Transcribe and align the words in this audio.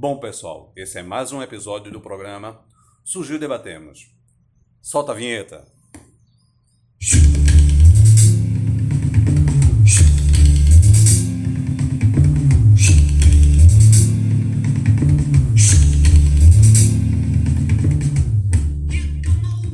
Bom, 0.00 0.18
pessoal, 0.18 0.72
esse 0.74 0.98
é 0.98 1.02
mais 1.02 1.30
um 1.30 1.42
episódio 1.42 1.92
do 1.92 2.00
programa 2.00 2.58
Surgiu 3.04 3.38
Debatemos. 3.38 4.10
Solta 4.80 5.12
a 5.12 5.14
vinheta. 5.14 5.68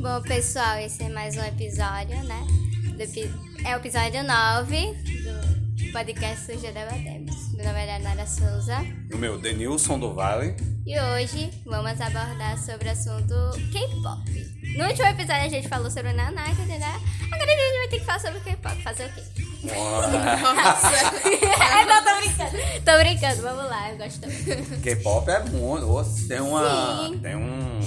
Bom, 0.01 0.21
pessoal, 0.23 0.77
esse 0.79 1.03
é 1.03 1.07
mais 1.07 1.37
um 1.37 1.43
episódio, 1.45 2.21
né? 2.25 2.45
Do 2.97 3.65
É 3.65 3.77
o 3.77 3.79
episódio 3.79 4.23
9 4.25 4.93
do 5.85 5.91
podcast 5.93 6.45
Surgiu 6.45 6.73
Debatemos. 6.73 7.36
Meu 7.57 7.65
nome 7.65 7.79
é 7.81 7.85
Leonara 7.97 8.25
Souza 8.27 8.77
O 9.11 9.17
meu 9.17 9.39
Denilson 9.39 9.97
do 9.99 10.13
Vale. 10.13 10.55
e 10.85 10.97
hoje 10.99 11.49
vamos 11.65 11.99
abordar 11.99 12.57
sobre 12.57 12.87
o 12.87 12.91
assunto 12.91 13.33
K-pop. 13.71 14.77
No 14.77 14.85
último 14.85 15.07
episódio 15.07 15.45
a 15.45 15.49
gente 15.49 15.67
falou 15.67 15.89
sobre 15.89 16.11
o 16.11 16.15
Nanaka, 16.15 16.63
né? 16.65 16.79
Agora 17.25 17.43
a 17.43 17.57
gente 17.57 17.77
vai 17.79 17.87
ter 17.89 17.99
que 17.99 18.05
falar 18.05 18.19
sobre 18.19 18.37
o 18.37 18.41
K-pop. 18.41 18.81
Fazer 18.83 19.05
o 19.05 19.13
quê? 19.13 19.21
É, 19.71 21.85
não, 21.85 22.03
tô 22.03 22.21
brincando. 22.21 22.57
Tô 22.85 22.97
brincando, 22.97 23.41
vamos 23.41 23.69
lá, 23.69 23.91
eu 23.91 23.97
gosto 23.97 24.19
também. 24.21 24.65
K-pop 24.81 25.29
é 25.29 25.39
muito. 25.43 25.85
nossa, 25.85 26.27
Tem 26.27 26.39
uma. 26.39 27.07
Sim. 27.07 27.17
Tem 27.19 27.35
um. 27.35 27.79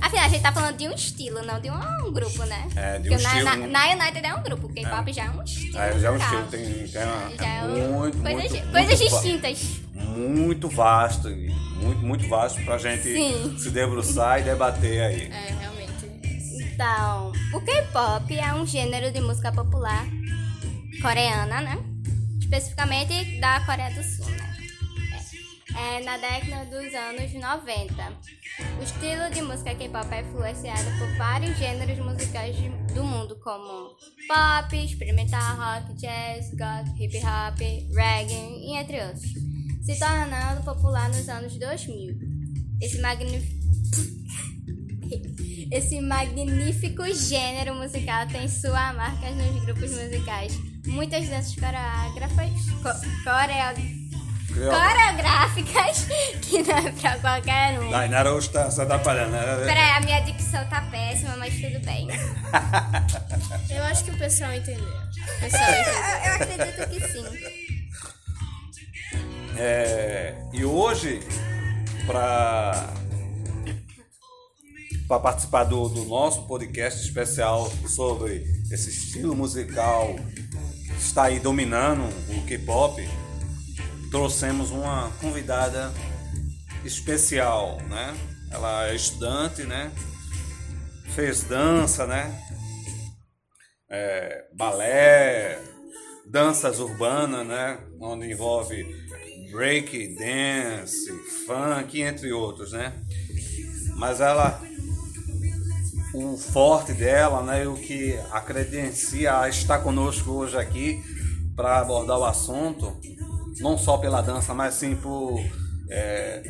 Afinal, 0.00 0.24
a 0.24 0.28
gente 0.28 0.42
tá 0.42 0.52
falando 0.52 0.76
de 0.76 0.88
um 0.88 0.92
estilo, 0.94 1.42
não 1.42 1.60
de 1.60 1.70
um 1.70 2.12
grupo, 2.12 2.42
né? 2.44 2.68
É, 2.74 2.98
de 2.98 3.08
um 3.10 3.12
Porque 3.12 3.26
estilo. 3.26 3.44
na, 3.44 3.56
na 3.56 3.86
United 3.92 4.26
é 4.26 4.34
um 4.34 4.42
grupo, 4.42 4.66
o 4.66 4.72
K-pop 4.72 5.12
já 5.12 5.24
é 5.24 5.30
um 5.30 5.42
estilo. 5.42 5.78
É, 5.78 5.98
já 5.98 6.08
é 6.08 6.10
um 6.10 6.14
musical. 6.14 6.42
estilo, 6.44 6.64
tem, 6.64 6.88
tem 6.88 7.02
uma, 7.04 7.36
Já 7.36 7.46
é 7.46 7.58
é 7.58 7.62
um- 7.64 7.92
muito, 7.92 8.18
coisas, 8.18 8.50
muito, 8.50 8.70
coisas 8.72 9.00
muito 9.00 9.10
distintas. 9.12 9.58
Muito 9.94 10.68
vasto, 10.68 11.28
muito, 11.28 11.98
muito 12.02 12.28
vasto 12.28 12.62
pra 12.64 12.78
gente 12.78 13.02
Sim. 13.02 13.56
se 13.58 13.70
debruçar 13.70 14.40
e 14.40 14.44
debater 14.44 15.02
aí. 15.02 15.30
É, 15.30 15.54
realmente. 15.60 15.90
Então, 16.72 17.32
o 17.52 17.60
K-pop 17.60 18.38
é 18.38 18.54
um 18.54 18.66
gênero 18.66 19.12
de 19.12 19.20
música 19.20 19.52
popular 19.52 20.06
coreana, 21.00 21.60
né? 21.60 21.78
Especificamente 22.40 23.40
da 23.40 23.60
Coreia 23.64 23.90
do 23.94 24.02
Sul, 24.02 24.26
né? 24.30 24.56
É, 25.76 26.00
é 26.00 26.04
na 26.04 26.16
década 26.16 26.64
dos 26.66 26.94
anos 26.94 27.32
90. 27.32 28.30
O 28.78 28.82
estilo 28.82 29.30
de 29.32 29.40
música 29.42 29.74
K-pop 29.74 30.12
é 30.12 30.20
influenciado 30.22 30.90
por 30.98 31.16
vários 31.16 31.56
gêneros 31.56 31.98
musicais 32.04 32.56
de- 32.56 32.68
do 32.94 33.04
mundo, 33.04 33.38
como 33.42 33.96
pop, 34.28 34.76
experimental, 34.76 35.56
rock, 35.56 35.94
jazz, 35.94 36.50
goth, 36.50 36.88
hip 37.00 37.16
hop, 37.18 37.58
reggae 37.94 38.74
entre 38.76 39.00
outros, 39.02 39.22
se 39.82 39.98
tornando 39.98 40.62
popular 40.64 41.08
nos 41.08 41.28
anos 41.28 41.56
2000. 41.56 42.18
Esse 42.82 43.00
magnífico 43.00 43.60
esse 45.70 46.00
magnífico 46.00 47.04
gênero 47.14 47.74
musical 47.76 48.26
tem 48.26 48.48
sua 48.48 48.92
marca 48.92 49.30
nos 49.30 49.64
grupos 49.64 49.90
musicais. 49.90 50.58
Muitas 50.86 51.28
danças 51.28 51.54
coreógrafas, 51.54 52.50
co- 52.82 53.00
coreo- 53.24 54.00
coreográficas, 54.70 56.06
que 56.42 56.62
não 56.62 56.76
é 56.78 56.92
pra 56.92 57.18
qualquer 57.18 57.78
um. 57.80 57.90
Dainara 57.90 58.32
hoje 58.32 58.48
tá 58.50 58.70
se 58.70 58.80
atrapalhando, 58.80 59.32
né? 59.32 59.42
Peraí, 59.64 59.90
a 59.92 60.00
minha 60.00 60.20
dicção 60.20 60.64
tá 60.68 60.80
péssima, 60.90 61.36
mas 61.36 61.54
tudo 61.54 61.78
bem. 61.84 62.08
Eu 63.70 63.82
acho 63.84 64.04
que 64.04 64.10
o 64.10 64.18
pessoal 64.18 64.52
entendeu. 64.52 64.84
O 64.84 64.90
Eu, 64.90 65.40
pessoal 65.40 65.70
entendeu. 65.70 65.94
eu 66.24 66.34
acredito 66.34 66.88
que 66.90 67.00
sim. 67.12 67.24
É, 69.56 70.34
e 70.52 70.64
hoje, 70.64 71.20
para 72.06 72.94
para 75.06 75.18
participar 75.18 75.64
do, 75.64 75.88
do 75.88 76.04
nosso 76.04 76.42
podcast 76.46 77.04
especial 77.04 77.68
sobre 77.88 78.44
esse 78.70 78.90
estilo 78.90 79.34
musical 79.34 80.14
está 81.10 81.24
aí 81.24 81.40
dominando 81.40 82.04
o 82.28 82.46
K-pop, 82.46 83.02
trouxemos 84.12 84.70
uma 84.70 85.10
convidada 85.20 85.92
especial, 86.84 87.78
né? 87.88 88.16
Ela 88.48 88.86
é 88.88 88.94
estudante, 88.94 89.64
né? 89.64 89.90
Fez 91.12 91.42
dança, 91.42 92.06
né? 92.06 92.32
É, 93.90 94.44
balé, 94.56 95.60
danças 96.30 96.78
urbanas, 96.78 97.44
né? 97.44 97.80
Onde 98.00 98.30
envolve 98.30 98.86
break 99.50 100.14
dance, 100.14 101.10
funk, 101.44 102.00
entre 102.00 102.32
outros, 102.32 102.70
né? 102.70 102.94
Mas 103.96 104.20
ela, 104.20 104.62
o 106.14 106.36
forte 106.36 106.92
dela, 106.92 107.42
né? 107.42 107.66
O 107.66 107.74
que 107.74 108.18
a 108.30 108.40
credencia 108.40 109.38
a 109.38 109.48
estar 109.48 109.78
conosco 109.78 110.30
hoje 110.30 110.56
aqui 110.56 111.02
para 111.54 111.78
abordar 111.78 112.18
o 112.18 112.24
assunto, 112.24 112.96
não 113.58 113.76
só 113.76 113.98
pela 113.98 114.20
dança, 114.20 114.54
mas 114.54 114.74
sim 114.74 114.96
por 114.96 115.38
é, 115.90 116.42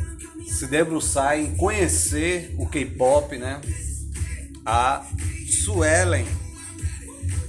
se 0.46 0.66
debruçar 0.66 1.38
em 1.38 1.56
conhecer 1.56 2.54
o 2.58 2.66
K-pop, 2.66 3.36
né? 3.36 3.60
A 4.64 5.04
Suelen, 5.64 6.26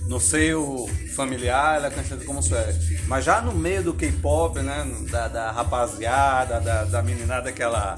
no 0.08 0.20
seio 0.20 0.88
familiar, 1.16 1.78
ela 1.78 1.88
é 1.88 1.92
conhecida 1.92 2.26
como 2.26 2.42
Suelen. 2.42 2.76
Mas 3.08 3.24
já 3.24 3.42
no 3.42 3.54
meio 3.54 3.84
do 3.84 3.94
K-pop, 3.94 4.60
né? 4.60 4.86
Da, 5.10 5.28
da 5.28 5.52
rapaziada, 5.52 6.60
da, 6.60 6.84
da 6.84 7.02
meninada 7.02 7.52
que 7.52 7.62
ela 7.62 7.96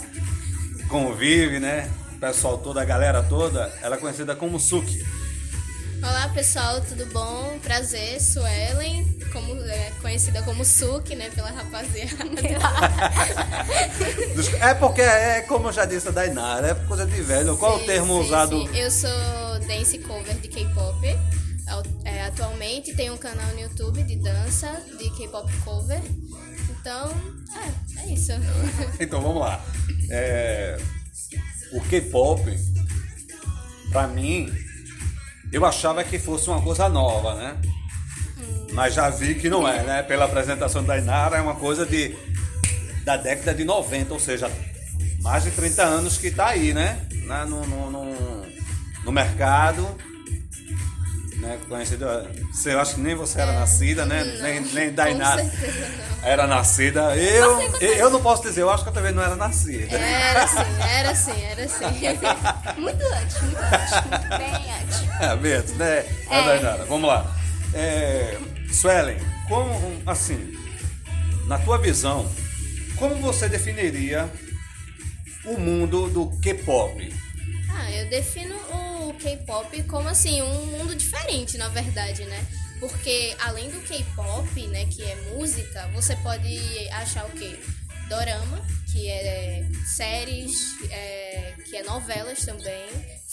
convive, 0.88 1.60
né? 1.60 1.90
O 2.24 2.26
pessoal 2.26 2.58
toda, 2.58 2.82
a 2.82 2.86
galera 2.86 3.22
toda, 3.22 3.70
ela 3.82 3.98
é 3.98 4.00
conhecida 4.00 4.34
como 4.34 4.58
Suki. 4.58 5.06
Olá, 6.00 6.30
pessoal, 6.30 6.80
tudo 6.80 7.06
bom? 7.08 7.60
Prazer, 7.62 8.18
Suelen, 8.22 9.06
como, 9.34 9.54
é, 9.66 9.92
conhecida 10.02 10.42
como 10.42 10.64
Suki, 10.64 11.16
né, 11.16 11.30
pela 11.36 11.52
rapaziada. 11.52 12.24
É 14.62 14.74
porque 14.74 15.02
é 15.02 15.42
como 15.42 15.68
eu 15.68 15.74
já 15.74 15.84
disse 15.84 16.08
a 16.08 16.12
Dainara, 16.12 16.70
é 16.70 16.76
coisa 16.88 17.06
de 17.06 17.22
velho. 17.22 17.58
Qual 17.58 17.74
é 17.74 17.76
o 17.76 17.80
Sim, 17.82 17.86
termo 17.88 18.14
sim, 18.14 18.20
usado? 18.22 18.58
sim. 18.58 18.78
Eu 18.78 18.90
sou 18.90 19.60
dance 19.68 19.98
cover 20.00 20.36
de 20.36 20.48
K-pop. 20.48 21.06
É, 22.06 22.24
atualmente 22.24 22.96
tenho 22.96 23.16
um 23.16 23.18
canal 23.18 23.48
no 23.54 23.60
YouTube 23.60 24.02
de 24.04 24.16
dança, 24.16 24.72
de 24.98 25.10
K-pop 25.10 25.52
cover. 25.66 26.00
Então, 26.70 27.12
é, 27.98 28.02
é 28.02 28.14
isso. 28.14 28.32
Então 28.98 29.22
vamos 29.22 29.42
lá. 29.42 29.62
É, 30.10 30.78
o 31.74 31.82
K-pop, 31.82 32.42
pra 33.92 34.08
mim, 34.08 34.52
eu 35.52 35.66
achava 35.66 36.04
que 36.04 36.18
fosse 36.18 36.50
uma 36.50 36.62
coisa 36.62 36.88
nova, 36.88 37.36
né? 37.36 37.58
Mas 38.72 38.94
já 38.94 39.10
vi 39.10 39.36
que 39.36 39.50
não 39.50 39.68
é, 39.68 39.84
né? 39.84 40.04
Pela 40.04 40.26
apresentação 40.26 40.84
da 40.84 40.98
Inara, 40.98 41.38
é 41.38 41.42
uma 41.42 41.56
coisa 41.56 41.86
de 41.86 42.16
da 43.04 43.18
década 43.18 43.54
de 43.54 43.64
90, 43.66 44.14
ou 44.14 44.20
seja, 44.20 44.50
mais 45.22 45.44
de 45.44 45.52
30 45.52 45.84
anos 45.84 46.18
que 46.18 46.32
tá 46.32 46.48
aí, 46.48 46.74
né? 46.74 47.00
No, 47.48 47.66
no, 47.66 47.92
no, 47.92 48.46
no 49.04 49.12
mercado. 49.12 49.86
Né? 51.44 51.60
Conhecido, 51.68 52.06
você, 52.54 52.74
eu 52.74 52.80
acho 52.80 52.96
que 52.96 53.02
nem 53.02 53.16
você 53.16 53.42
era 53.42 53.52
nascida, 53.52 54.06
né? 54.06 54.24
Não, 54.24 54.44
nem, 54.44 54.62
nem 54.62 54.94
Dainara 54.94 55.46
era 56.24 56.48
nascida. 56.48 57.16
Eu, 57.18 57.60
eu 57.82 58.10
não 58.10 58.22
posso 58.22 58.44
dizer, 58.44 58.62
eu 58.62 58.70
acho 58.70 58.84
que 58.84 58.90
eu 58.90 58.94
também 58.94 59.12
não 59.12 59.22
era 59.22 59.36
nascida. 59.36 59.98
Era 59.98 60.44
assim, 60.44 60.82
era 60.82 61.12
assim, 61.12 61.46
era 61.46 61.64
assim. 61.66 61.84
Muito 62.80 63.04
antes, 63.04 63.42
muito 63.42 63.58
antes, 63.58 63.92
muito 64.10 64.30
bem 64.38 64.74
antes. 64.82 65.22
É, 65.22 65.36
Beto, 65.36 65.74
né? 65.74 65.98
É. 65.98 66.08
É. 66.30 66.46
Dainara, 66.46 66.86
vamos 66.86 67.08
lá. 67.10 67.36
É, 67.74 68.38
Suelen, 68.72 69.18
como, 69.50 70.02
assim, 70.06 70.58
na 71.46 71.60
tua 71.60 71.78
visão, 71.78 72.30
como 72.96 73.16
você 73.16 73.50
definiria 73.50 74.30
o 75.44 75.58
mundo 75.60 76.08
do 76.08 76.28
K-pop? 76.40 77.14
Ah, 77.70 77.92
eu 77.92 78.08
defino 78.08 78.56
o 78.72 78.93
K-pop 79.24 79.84
como 79.84 80.10
assim, 80.10 80.42
um 80.42 80.66
mundo 80.66 80.94
diferente, 80.94 81.58
na 81.58 81.70
verdade, 81.70 82.26
né? 82.26 82.46
Porque 82.78 83.34
além 83.40 83.70
do 83.70 83.80
K-pop, 83.80 84.68
né, 84.68 84.86
que 84.86 85.02
é 85.02 85.16
música, 85.32 85.88
você 85.94 86.14
pode 86.18 86.90
achar 86.90 87.26
o 87.26 87.32
quê? 87.32 87.58
Dorama, 88.10 88.62
que 88.92 89.10
é 89.10 89.66
séries, 89.96 90.76
é, 90.92 91.56
que 91.66 91.78
é 91.78 91.84
novelas 91.84 92.40
também, 92.40 92.86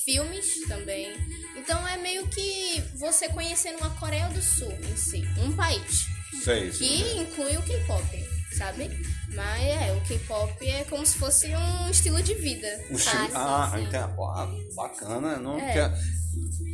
filmes 0.04 0.68
também. 0.68 1.12
Então 1.56 1.86
é 1.88 1.96
meio 1.96 2.28
que 2.28 2.80
você 2.94 3.28
conhecendo 3.28 3.82
a 3.82 3.90
Coreia 3.90 4.28
do 4.28 4.40
Sul 4.40 4.72
em 4.72 4.96
si, 4.96 5.24
um 5.38 5.52
país 5.52 6.06
Sei, 6.44 6.70
que 6.70 7.18
inclui 7.18 7.56
o 7.56 7.62
K-pop, 7.62 8.29
sabe? 8.60 8.90
Mas 9.34 9.62
é, 9.62 9.92
o 9.92 10.00
K-pop 10.06 10.68
é 10.68 10.84
como 10.84 11.04
se 11.06 11.16
fosse 11.18 11.48
um 11.56 11.90
estilo 11.90 12.22
de 12.22 12.34
vida. 12.34 12.66
O 12.90 12.94
estilo, 12.94 13.28
ah, 13.34 13.70
sim. 13.74 13.84
então, 13.84 14.30
ah, 14.34 14.48
bacana. 14.76 15.36
Não, 15.38 15.58
É. 15.58 15.72
tinha- 15.72 15.94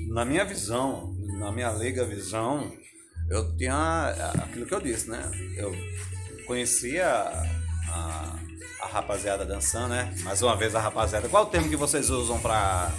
na 0.09 0.25
minha 0.25 0.44
visão, 0.44 1.15
na 1.38 1.53
minha 1.53 1.71
leiga 1.71 2.05
visão, 2.05 2.73
eu 3.31 3.56
tinha 3.56 4.09
aquilo 4.43 4.67
que 4.67 4.75
eu 4.75 4.81
disse, 4.81 5.09
né? 5.11 5.31
Eu 5.56 5.73
conhecia 6.47 7.06
a, 7.88 8.37
a 8.83 8.87
rapaziada 8.87 9.44
dançando, 9.44 9.88
né? 9.88 10.12
Mais 10.23 10.43
uma 10.43 10.56
vez 10.56 10.75
a 10.75 10.81
rapaziada. 10.81 11.29
Qual 11.29 11.44
o 11.44 11.47
termo 11.47 11.69
que 11.69 11.77
vocês 11.77 12.11
usam 12.11 12.38
pra. 12.41 12.91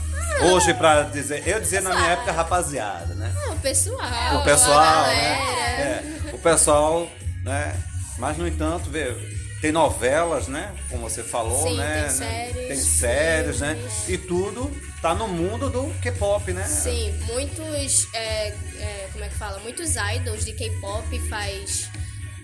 Hoje 0.52 0.74
pra 0.76 1.02
dizer. 1.04 1.48
Eu 1.48 1.60
dizia 1.60 1.82
na 1.82 1.96
minha 1.96 2.10
época 2.12 2.32
rapaziada, 2.32 3.16
né? 3.16 3.34
Ah, 3.48 3.54
o 3.54 3.60
pessoal. 3.60 4.38
o 4.40 4.44
pessoal, 4.44 5.08
né? 5.08 5.82
É, 5.82 6.32
o 6.34 6.38
pessoal, 6.38 7.10
né? 7.44 7.76
Mas 8.18 8.38
no 8.38 8.48
entanto, 8.48 8.90
vê, 8.90 9.14
tem 9.62 9.72
novelas, 9.72 10.48
né? 10.48 10.76
Como 10.90 11.10
você 11.10 11.24
falou, 11.24 11.64
Sim, 11.64 11.78
né? 11.78 12.04
tem 12.04 12.10
séries, 12.10 12.68
Tem 12.68 12.78
séries, 12.78 13.60
né? 13.60 13.78
E 14.08 14.18
tudo 14.18 14.72
tá 15.02 15.16
no 15.16 15.28
mundo 15.28 15.70
do 15.70 15.94
K-pop, 16.02 16.52
né? 16.54 16.64
Sim, 16.66 17.12
muitos. 17.26 18.14
é, 18.14 18.48
é, 18.48 19.10
como 19.12 19.24
é 19.24 19.30
que 19.30 19.36
fala? 19.36 19.60
Muitos 19.60 19.96
idols 19.96 20.46
de 20.46 20.54
K-pop 20.54 21.20
faz 21.30 21.90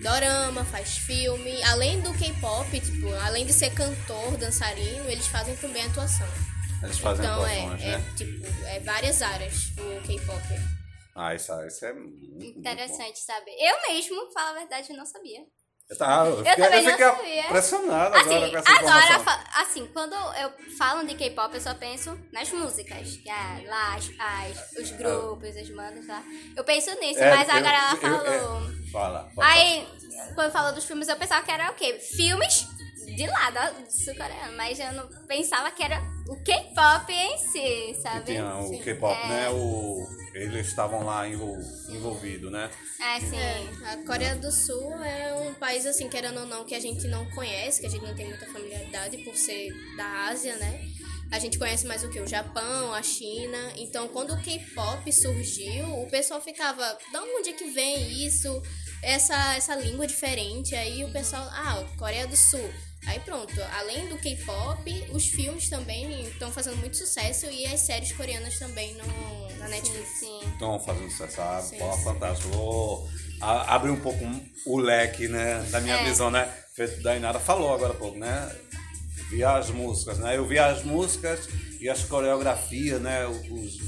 dorama, 0.00 0.64
faz 0.64 0.98
filme. 0.98 1.62
Além 1.64 2.00
do 2.00 2.12
K-pop, 2.14 2.80
tipo, 2.80 3.12
além 3.14 3.46
de 3.46 3.52
ser 3.52 3.70
cantor, 3.70 4.36
dançarino, 4.36 5.08
eles 5.08 5.26
fazem 5.26 5.56
também 5.56 5.84
atuação. 5.84 6.28
Eles 6.82 6.98
fazem 6.98 7.24
então 7.24 7.42
atuações, 7.42 7.82
é, 7.82 7.86
né? 7.86 8.04
é 8.12 8.16
tipo, 8.16 8.46
é 8.66 8.80
várias 8.80 9.22
áreas 9.22 9.72
o 9.78 10.06
K-pop. 10.06 10.44
Ah, 11.14 11.34
isso, 11.34 11.52
isso 11.66 11.84
é 11.84 11.92
muito, 11.92 12.28
muito 12.28 12.58
Interessante 12.58 13.20
saber. 13.20 13.52
Eu 13.52 13.76
mesmo, 13.88 14.32
falo 14.32 14.56
a 14.56 14.58
verdade, 14.60 14.92
não 14.92 15.06
sabia. 15.06 15.40
Bom. 15.90 15.96
Tá, 15.96 16.24
eu, 16.26 16.38
Eu 16.38 16.44
também 16.56 16.84
eu 16.84 16.98
não 16.98 16.98
sabia. 17.16 17.40
impressionado 17.46 18.16
Assim, 18.16 18.34
agora 18.34 18.50
com 18.50 18.56
essa 18.58 18.72
agora, 18.78 19.04
informação. 19.16 19.44
assim, 19.56 19.86
quando 19.92 20.14
eu 20.14 20.52
falo 20.78 21.06
de 21.06 21.14
K-pop, 21.14 21.54
eu 21.54 21.60
só 21.60 21.74
penso 21.74 22.18
nas 22.32 22.50
músicas. 22.50 23.16
Que 23.18 23.28
é 23.30 23.68
lá, 23.68 23.94
as, 23.96 24.10
as- 24.18 24.72
os 24.78 24.90
grupos, 24.92 25.56
as 25.56 25.68
bandas 25.70 26.06
lá. 26.06 26.22
Eu 26.56 26.64
penso 26.64 26.90
nisso, 27.00 27.20
É, 27.20 27.36
mas 27.36 27.48
eu- 27.48 27.54
agora 27.54 27.76
ela 27.76 27.92
eu- 27.92 27.96
falou. 27.98 28.26
é, 28.26 28.90
fala, 28.90 29.30
fala. 29.34 29.48
Aí, 29.52 29.88
quando 30.34 30.52
falou 30.52 30.72
dos 30.72 30.84
filmes, 30.84 31.08
eu 31.08 31.16
pensava 31.16 31.44
que 31.44 31.50
era 31.50 31.70
o 31.70 31.74
quê? 31.74 31.94
Filmes 31.94 32.66
de 33.16 33.26
lá, 33.26 33.50
da- 33.50 33.72
sul-coreano. 33.90 34.56
Mas 34.56 34.80
eu 34.80 34.92
não 34.92 35.06
pensava 35.26 35.70
que 35.70 35.82
era 35.82 36.00
o 36.26 36.36
K-pop 36.36 37.12
em 37.12 37.38
si, 37.38 37.52
Que 37.60 37.98
sabe? 38.02 38.24
tinha 38.32 38.56
o. 38.58 38.78
K-pop, 38.80 39.18
É. 39.24 39.28
né? 39.28 39.50
O, 39.50 40.06
eles 40.34 40.66
estavam 40.66 41.04
lá 41.04 41.28
envol, 41.28 41.56
envolvidos, 41.88 42.50
né? 42.50 42.70
É, 43.00 43.20
sim. 43.20 43.36
É, 43.36 43.90
a 43.92 43.96
Coreia 44.06 44.34
do 44.34 44.50
Sul 44.50 44.92
é 45.04 45.34
um 45.34 45.54
país, 45.54 45.86
assim, 45.86 46.08
querendo 46.08 46.40
ou 46.40 46.46
não, 46.46 46.64
que 46.64 46.74
a 46.74 46.80
gente 46.80 47.06
não 47.06 47.24
conhece, 47.30 47.80
que 47.80 47.86
a 47.86 47.90
gente 47.90 48.02
não 48.04 48.14
tem 48.14 48.26
muita 48.28 48.46
familiaridade 48.46 49.18
por 49.18 49.36
ser 49.36 49.70
da 49.96 50.28
Ásia, 50.28 50.56
né? 50.56 50.80
A 51.32 51.38
gente 51.38 51.58
conhece 51.58 51.86
mais 51.86 52.04
o 52.04 52.10
que? 52.10 52.20
O 52.20 52.26
Japão, 52.26 52.92
a 52.92 53.02
China. 53.02 53.72
Então, 53.76 54.08
quando 54.08 54.34
o 54.34 54.42
K-pop 54.42 55.12
surgiu, 55.12 55.84
o 56.02 56.08
pessoal 56.08 56.40
ficava, 56.40 56.96
da 57.12 57.22
onde 57.22 57.50
é 57.50 57.52
que 57.52 57.70
vem 57.70 58.24
isso? 58.26 58.62
Essa, 59.02 59.54
essa 59.56 59.74
língua 59.74 60.06
diferente. 60.06 60.74
Aí 60.74 61.04
o 61.04 61.10
pessoal, 61.10 61.42
ah, 61.50 61.84
Coreia 61.98 62.26
do 62.26 62.36
Sul. 62.36 62.70
Aí 63.06 63.20
pronto, 63.20 63.52
além 63.78 64.08
do 64.08 64.16
K-pop, 64.16 65.06
os 65.12 65.26
filmes 65.26 65.68
também 65.68 66.26
estão 66.28 66.50
fazendo 66.50 66.76
muito 66.78 66.96
sucesso 66.96 67.46
e 67.46 67.66
as 67.66 67.80
séries 67.80 68.12
coreanas 68.12 68.58
também 68.58 68.94
no, 68.94 69.58
na 69.58 69.68
Netflix. 69.68 70.08
sim. 70.20 70.40
Estão 70.52 70.80
fazendo 70.80 71.10
sucesso. 71.10 71.40
Ah, 71.40 71.60
Sim, 71.62 71.78
pô, 71.78 71.92
sim. 71.92 72.04
fantástico. 72.04 72.48
Vou 72.50 73.08
abrir 73.40 73.90
um 73.90 74.00
pouco 74.00 74.24
o 74.66 74.78
leque, 74.78 75.28
né? 75.28 75.62
Da 75.70 75.80
minha 75.80 75.96
É. 75.96 76.04
visão, 76.04 76.30
né? 76.30 76.50
Feito 76.74 77.02
da 77.02 77.14
Inara 77.16 77.38
falou 77.38 77.74
agora 77.74 77.92
há 77.92 77.96
pouco, 77.96 78.18
né? 78.18 78.50
Vi 79.30 79.44
as 79.44 79.68
músicas, 79.70 80.18
né? 80.18 80.36
Eu 80.36 80.46
vi 80.46 80.58
as 80.58 80.82
músicas 80.82 81.46
e 81.80 81.88
as 81.88 82.04
coreografias, 82.04 83.00
né? 83.02 83.26
Os, 83.26 83.36
os, 83.50 83.80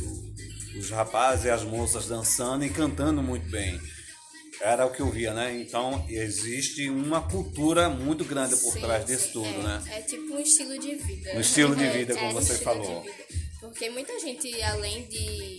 os 0.77 0.91
rapazes 0.91 1.47
e 1.47 1.51
as 1.51 1.63
moças 1.63 2.07
dançando 2.07 2.65
e 2.65 2.71
cantando 2.71 3.23
muito 3.23 3.49
bem. 3.51 3.81
Era 4.61 4.87
o 4.87 4.91
que 4.93 5.01
eu 5.01 5.11
via, 5.11 5.33
né? 5.35 5.55
Então 5.61 6.05
existe 6.09 6.89
uma 6.89 7.21
cultura 7.29 7.89
muito 7.91 8.25
grande 8.25 8.57
por 8.57 8.73
Sim, 8.73 8.81
trás 8.81 9.05
disso 9.05 9.27
sim. 9.27 9.33
tudo, 9.33 9.49
é, 9.61 9.63
né? 9.63 9.85
É 9.91 10.01
tipo 10.03 10.35
um 10.35 10.41
estilo 10.41 10.79
de 10.79 10.95
vida. 10.97 11.33
Um 11.35 11.41
estilo 11.41 11.77
de 11.77 11.85
É, 11.87 11.91
vida, 11.91 12.13
é, 12.15 12.17
como 12.17 12.31
um 12.31 12.35
você 12.35 12.53
estilo 12.55 12.65
falou. 12.75 13.07
Porque 13.61 13.91
muita 13.91 14.19
gente, 14.21 14.63
além 14.63 15.07
de, 15.09 15.59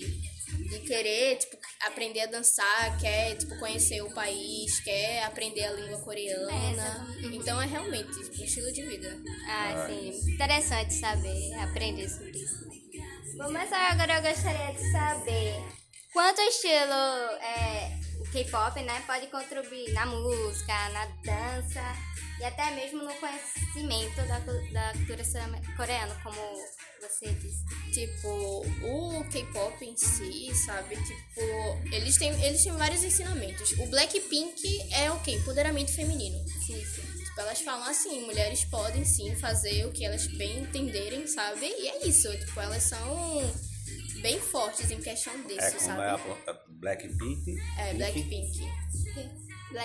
de 0.70 0.80
querer, 0.80 1.38
tipo, 1.38 1.58
aprender 1.86 2.22
a 2.22 2.26
dançar, 2.26 2.98
quer, 3.00 3.36
tipo, 3.36 3.58
conhecer 3.60 4.02
o 4.02 4.10
país, 4.14 4.80
quer 4.80 5.24
aprender 5.24 5.66
a 5.66 5.74
língua 5.74 5.98
É, 6.00 6.02
coreana. 6.02 6.72
exatamente. 6.74 7.36
então 7.38 7.62
é 7.62 7.66
realmente 7.68 8.12
tipo, 8.12 8.42
um 8.42 8.46
estilo 8.46 8.72
de 8.72 8.84
vida. 8.86 9.16
Ah, 9.48 9.88
sim. 9.88 10.32
Interessante 10.34 10.94
saber, 10.96 11.54
aprender 11.62 12.10
sobre 12.10 12.32
isso. 12.32 12.68
Bom, 13.38 13.52
mas 13.52 13.72
agora 13.72 14.16
eu 14.18 14.22
gostaria 14.24 14.74
de 14.74 14.92
saber 14.92 15.54
quanto 16.12 16.42
estilo 16.42 17.38
é, 17.42 18.00
K-pop, 18.26 18.82
né, 18.82 19.04
pode 19.06 19.28
contribuir 19.28 19.94
na 19.94 20.06
música, 20.06 20.90
na 20.90 21.06
dança 21.24 21.84
e 22.40 22.46
até 22.46 22.72
mesmo 22.72 23.04
no 23.04 23.14
conhecimento 23.16 24.16
da, 24.28 24.40
da 24.40 24.94
cultura 24.94 25.24
coreana, 25.76 26.16
como 26.24 26.38
você 27.02 27.28
disse. 27.34 27.64
Tipo, 27.92 28.66
o 28.84 29.24
K-pop 29.32 29.84
em 29.84 29.96
si, 29.98 30.54
sabe? 30.54 30.96
Tipo, 30.96 31.42
eles 31.92 32.18
têm, 32.18 32.30
eles 32.44 32.64
têm 32.64 32.74
vários 32.74 33.04
ensinamentos. 33.04 33.72
O 33.80 33.88
Blackpink 33.88 34.94
é 34.94 35.12
o 35.12 35.20
quê? 35.22 35.32
Empoderamento 35.32 35.92
feminino. 35.92 36.38
Sim, 36.66 36.84
sim. 36.86 37.02
Tipo, 37.24 37.42
elas 37.42 37.62
falam 37.62 37.88
assim, 37.88 38.26
mulheres 38.26 38.66
podem 38.66 39.04
sim 39.06 39.36
fazer 39.36 39.86
o 39.86 39.92
que 39.92 40.06
elas 40.06 40.28
bem 40.28 40.60
entenderem, 40.60 41.26
sabe? 41.28 41.66
E 41.66 41.88
é 41.88 42.08
isso, 42.08 42.30
tipo, 42.38 42.60
elas 42.60 42.84
são 42.84 43.42
bem 44.22 44.40
fortes 44.40 44.90
em 44.92 45.00
questão 45.02 45.34
disso, 45.44 45.60
É 45.62 45.72
como 45.72 45.82
sabe? 45.82 46.02
é 46.02 46.06
a 46.50 46.52
a 46.52 46.60
Blackpink? 46.68 47.56
É, 47.80 47.94
Blackpink. 47.94 48.62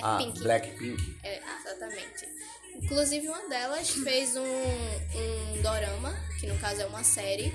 Ah, 0.03 0.17
Blackpink. 0.17 0.39
É, 0.39 0.43
Blackpink. 0.43 1.17
exatamente. 1.61 2.29
Inclusive, 2.75 3.29
uma 3.29 3.49
delas 3.49 3.91
fez 3.91 4.37
um, 4.37 4.43
um 4.43 5.63
dorama, 5.63 6.15
que 6.41 6.47
no 6.47 6.57
caso 6.59 6.81
é 6.83 6.87
uma 6.87 7.05
série, 7.05 7.53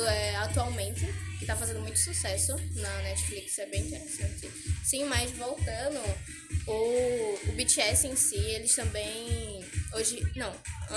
é, 0.00 0.36
atualmente, 0.36 1.06
que 1.38 1.46
tá 1.46 1.56
fazendo 1.56 1.80
muito 1.80 1.98
sucesso 1.98 2.54
na 2.76 3.02
Netflix, 3.02 3.58
é 3.58 3.66
bem 3.66 3.82
interessante. 3.82 4.50
Sim, 4.84 5.04
mas 5.04 5.30
voltando, 5.32 6.00
o, 6.66 7.38
o 7.48 7.52
BTS 7.52 8.06
em 8.06 8.16
si, 8.16 8.36
eles 8.36 8.74
também. 8.74 9.64
Hoje. 9.94 10.20
Não, 10.36 10.52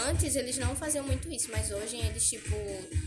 antes 0.07 0.35
eles 0.35 0.57
não 0.57 0.75
faziam 0.75 1.05
muito 1.05 1.31
isso, 1.31 1.49
mas 1.51 1.71
hoje 1.71 1.97
eles, 1.97 2.27
tipo, 2.29 2.55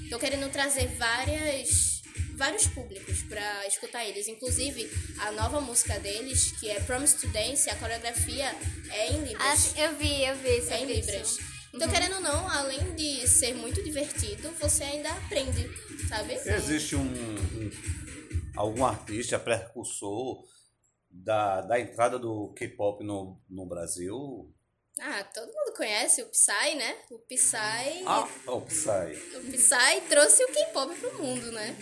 estão 0.02 0.18
querendo 0.18 0.50
trazer 0.50 0.86
várias 0.96 2.00
vários 2.36 2.66
públicos 2.68 3.22
pra 3.24 3.66
escutar 3.66 4.04
eles. 4.06 4.26
Inclusive, 4.26 4.90
a 5.18 5.30
nova 5.32 5.60
música 5.60 6.00
deles, 6.00 6.52
que 6.58 6.70
é 6.70 6.80
Promise 6.80 7.16
to 7.16 7.28
Dance, 7.28 7.68
a 7.68 7.76
coreografia 7.76 8.54
é 8.90 9.12
em 9.12 9.16
Ah, 9.16 9.24
Libras. 9.24 9.58
sim, 9.58 9.80
eu 9.80 9.94
vi, 9.96 10.24
eu 10.24 10.36
vi 10.36 10.48
é 10.48 10.80
em 10.80 10.86
Libras. 10.86 11.38
Então, 11.72 11.88
querendo 11.88 12.16
ou 12.16 12.20
não, 12.20 12.48
além 12.48 12.94
de 12.96 13.26
ser 13.28 13.54
muito 13.54 13.82
divertido, 13.82 14.50
você 14.60 14.82
ainda 14.84 15.10
aprende, 15.12 15.68
sabe? 16.08 16.34
Existe 16.34 16.96
um, 16.96 17.02
um- 17.02 17.70
algum 18.56 18.84
artista 18.84 19.38
precursor 19.38 20.42
da, 21.08 21.60
da 21.60 21.80
entrada 21.80 22.18
do 22.18 22.52
K-pop 22.54 23.04
no, 23.04 23.40
no 23.48 23.66
Brasil? 23.66 24.52
Ah, 25.02 25.24
todo 25.34 25.46
mundo 25.46 25.74
conhece 25.76 26.22
o 26.22 26.26
Psy, 26.26 26.74
né? 26.76 26.94
O 27.10 27.18
Psy, 27.20 28.02
Ah, 28.06 28.28
o 28.46 28.60
Psy. 28.60 29.16
o 29.36 29.40
Psy 29.52 30.00
trouxe 30.08 30.44
o 30.44 30.48
K-pop 30.48 30.94
pro 30.94 31.22
mundo, 31.22 31.50
né? 31.52 31.74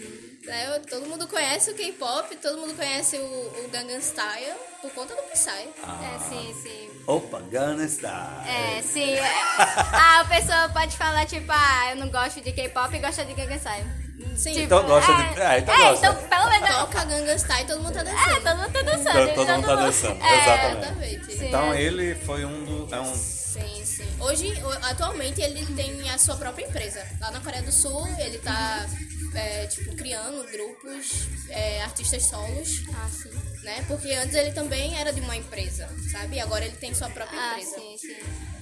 É, 0.46 0.78
todo 0.80 1.06
mundo 1.06 1.26
conhece 1.26 1.70
o 1.70 1.74
K-pop, 1.74 2.36
todo 2.36 2.58
mundo 2.58 2.74
conhece 2.76 3.16
o, 3.16 3.64
o 3.64 3.68
Gangnam 3.70 4.00
Style 4.00 4.54
por 4.80 4.90
conta 4.92 5.14
do 5.14 5.22
Psy. 5.22 5.50
É, 5.50 6.18
sim, 6.28 6.54
sim. 6.62 7.02
Opa, 7.06 7.40
Gunna 7.40 7.86
Style. 7.88 8.48
É, 8.48 8.82
sim. 8.82 9.10
é. 9.14 9.20
Ah, 9.58 10.20
a 10.20 10.24
pessoa 10.26 10.68
pode 10.70 10.96
falar, 10.96 11.26
tipo, 11.26 11.50
ah, 11.50 11.90
eu 11.90 11.96
não 11.96 12.08
gosto 12.10 12.40
de 12.40 12.52
K-pop 12.52 12.94
e 12.94 12.98
gosto 13.00 13.24
de 13.24 13.34
Gangnam 13.34 13.58
Style. 13.58 14.07
Sim, 14.38 14.52
Tipo, 14.52 14.64
Então 14.66 14.86
gosta 14.86 15.10
é, 15.12 15.16
de- 15.34 15.40
é, 15.40 15.58
então 15.58 15.74
é, 15.74 15.78
gosta. 15.90 16.06
então 16.06 16.28
pelo 16.28 16.50
menos... 16.50 16.68
toca 16.68 17.04
Gangnam 17.04 17.36
Style 17.38 17.62
e 17.62 17.66
todo 17.66 17.82
mundo 17.82 17.92
tá 17.92 18.00
É, 18.00 18.04
dançando. 18.04 18.42
todo 18.44 18.56
mundo 18.56 18.72
tá 18.72 18.82
dançando. 18.82 19.12
Todo- 19.12 19.34
todo 19.34 19.48
mundo 19.52 19.66
tá 19.66 19.74
dançando, 19.74 20.16
exatamente. 20.24 20.78
Exatamente. 20.78 21.32
Sim, 21.38 21.46
Então 21.48 21.72
é. 21.72 21.82
ele 21.82 22.14
foi 22.14 22.44
um 22.44 22.64
do. 22.64 22.94
É 22.94 23.00
um, 23.00 23.14
Sim, 23.14 23.84
sim. 23.84 24.06
Hoje, 24.20 24.52
atualmente, 24.82 25.40
ele 25.40 25.66
tem 25.74 26.08
a 26.10 26.18
sua 26.18 26.36
própria 26.36 26.64
empresa. 26.66 27.04
Lá 27.20 27.30
na 27.32 27.40
Coreia 27.40 27.62
do 27.62 27.72
Sul, 27.72 28.06
ele 28.18 28.38
tá, 28.38 28.86
é, 29.34 29.66
tipo, 29.66 29.96
criando 29.96 30.44
grupos, 30.52 31.26
é, 31.48 31.82
artistas 31.82 32.24
solos, 32.26 32.82
Ah, 32.94 33.08
sim. 33.10 33.30
né? 33.64 33.84
Porque 33.88 34.12
antes 34.12 34.34
ele 34.36 34.52
também 34.52 34.96
era 34.98 35.12
de 35.12 35.20
uma 35.20 35.34
empresa, 35.36 35.88
sabe? 36.12 36.36
E 36.36 36.40
agora 36.40 36.64
ele 36.64 36.76
tem 36.76 36.94
sua 36.94 37.08
própria 37.10 37.40
Ah, 37.40 37.52
empresa. 37.54 37.74
sim, 37.76 37.96
sim. 37.98 38.16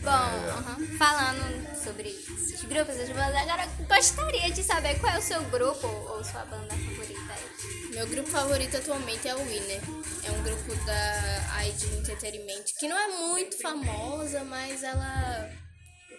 Bom, 0.07 0.13
aham, 0.13 0.87
falando 0.97 1.83
sobre 1.83 2.11
esses 2.11 2.63
grupos, 2.63 2.95
essas 2.95 3.09
bandas, 3.09 3.35
agora 3.43 3.67
gostaria 3.89 4.53
de 4.53 4.63
saber 4.63 5.01
qual 5.01 5.13
é 5.13 5.19
o 5.19 5.23
seu 5.23 5.43
grupo 5.47 5.89
ou 5.89 6.23
sua 6.23 6.45
banda 6.45 6.69
favorita 6.77 7.33
aí. 7.33 7.91
Meu 7.91 8.07
grupo 8.07 8.31
favorito 8.31 8.77
atualmente 8.77 9.27
é 9.27 9.35
o 9.35 9.39
Winner. 9.45 9.81
É 10.23 10.31
um 10.31 10.43
grupo 10.45 10.77
da 10.85 11.65
ID 11.67 11.83
Entertainment, 11.99 12.63
que 12.79 12.87
não 12.87 12.97
é 12.97 13.09
muito 13.09 13.61
famosa, 13.61 14.45
mas 14.45 14.85
ela 14.85 15.51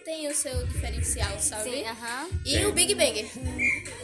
tem 0.04 0.28
o 0.28 0.34
seu 0.34 0.66
diferencial, 0.66 1.38
sabe? 1.40 1.70
Sim, 1.70 1.84
aham. 1.86 2.28
E 2.44 2.66
o 2.66 2.72
Big 2.72 2.94
Bang. 2.94 3.22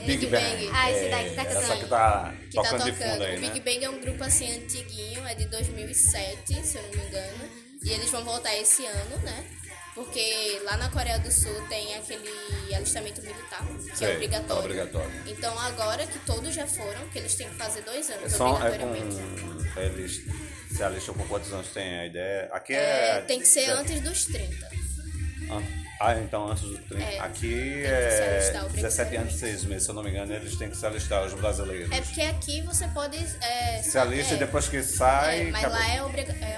Big 0.07 0.27
Bang. 0.29 0.71
Ah, 0.73 0.91
esse 0.93 1.11
daí 1.11 1.29
que 1.29 1.37
tá 1.37 1.43
essa 1.43 1.61
cantando. 1.61 1.81
que 1.81 1.89
tá 1.91 2.35
que 2.51 2.57
tá 2.57 2.63
tocando 2.63 2.85
de 2.85 2.93
tocando. 2.93 3.11
fundo 3.13 3.23
aí, 3.23 3.37
o 3.37 3.41
né? 3.41 3.51
Big 3.51 3.61
Bang 3.61 3.85
é 3.85 3.91
um 3.91 4.01
grupo 4.01 4.25
assim 4.25 4.51
antiguinho, 4.57 5.27
é 5.27 5.35
de 5.35 5.45
2007, 5.45 6.65
se 6.65 6.79
eu 6.79 6.83
não 6.85 6.91
me 6.91 7.07
engano. 7.07 7.65
E 7.83 7.91
eles 7.91 8.11
vão 8.11 8.25
voltar 8.25 8.55
esse 8.57 8.87
ano, 8.87 9.19
né? 9.19 9.45
Porque 9.95 10.61
lá 10.65 10.77
na 10.77 10.89
Coreia 10.91 11.19
do 11.21 11.31
Sul 11.31 11.55
tem 11.69 11.95
aquele 11.95 12.29
alistamento 12.75 13.23
militar, 13.23 13.65
que 13.91 13.97
Sei, 13.97 14.11
é 14.11 14.15
obrigatório. 14.15 14.61
é 14.63 14.65
obrigatório. 14.83 15.11
Então 15.27 15.57
agora 15.61 16.05
que 16.07 16.19
todos 16.21 16.53
já 16.53 16.67
foram, 16.67 17.09
que 17.11 17.19
eles 17.19 17.35
têm 17.37 17.49
que 17.49 17.55
fazer 17.55 17.83
dois 17.83 18.11
anos 18.11 18.25
É 18.25 18.37
só, 18.37 18.49
é 18.49 18.51
obrigatoriamente. 18.75 19.17
com. 19.17 19.81
Eles 19.81 20.21
se 20.77 20.83
alistam 20.83 21.15
com 21.15 21.25
quantos 21.29 21.53
anos 21.53 21.69
tem 21.69 22.01
a 22.01 22.07
ideia? 22.07 22.49
Aqui 22.53 22.73
É, 22.75 23.19
é. 23.19 23.21
tem 23.21 23.39
que 23.39 23.47
ser 23.47 23.61
é- 23.61 23.71
antes 23.71 24.01
dos 24.01 24.25
30. 24.27 24.69
Ah, 26.01 26.17
então 26.19 26.49
antes 26.51 26.65
do 26.65 26.77
30. 26.77 27.03
É, 27.05 27.19
Aqui 27.21 27.83
é 27.85 28.35
alistar 28.37 28.69
17 28.69 29.17
anos 29.17 29.35
e 29.35 29.39
6 29.39 29.65
meses, 29.65 29.85
se 29.85 29.91
eu 29.91 29.95
não 29.95 30.03
me 30.03 30.11
engano, 30.11 30.35
eles 30.35 30.57
têm 30.57 30.69
que 30.69 30.77
se 30.77 30.85
alistar, 30.85 31.25
os 31.25 31.35
brasileiros. 31.35 31.91
É 31.93 32.01
porque 32.01 32.21
aqui 32.23 32.63
você 32.63 32.89
pode. 32.89 33.17
É, 33.41 33.81
Se 33.81 33.97
alista 33.97 34.35
é, 34.35 34.37
e 34.37 34.39
depois 34.41 34.69
que 34.69 34.83
sai. 34.83 35.43
é, 35.49 35.51
mas 35.53 35.65
acabou. 35.65 35.79
lá 35.79 35.95
é, 35.95 35.99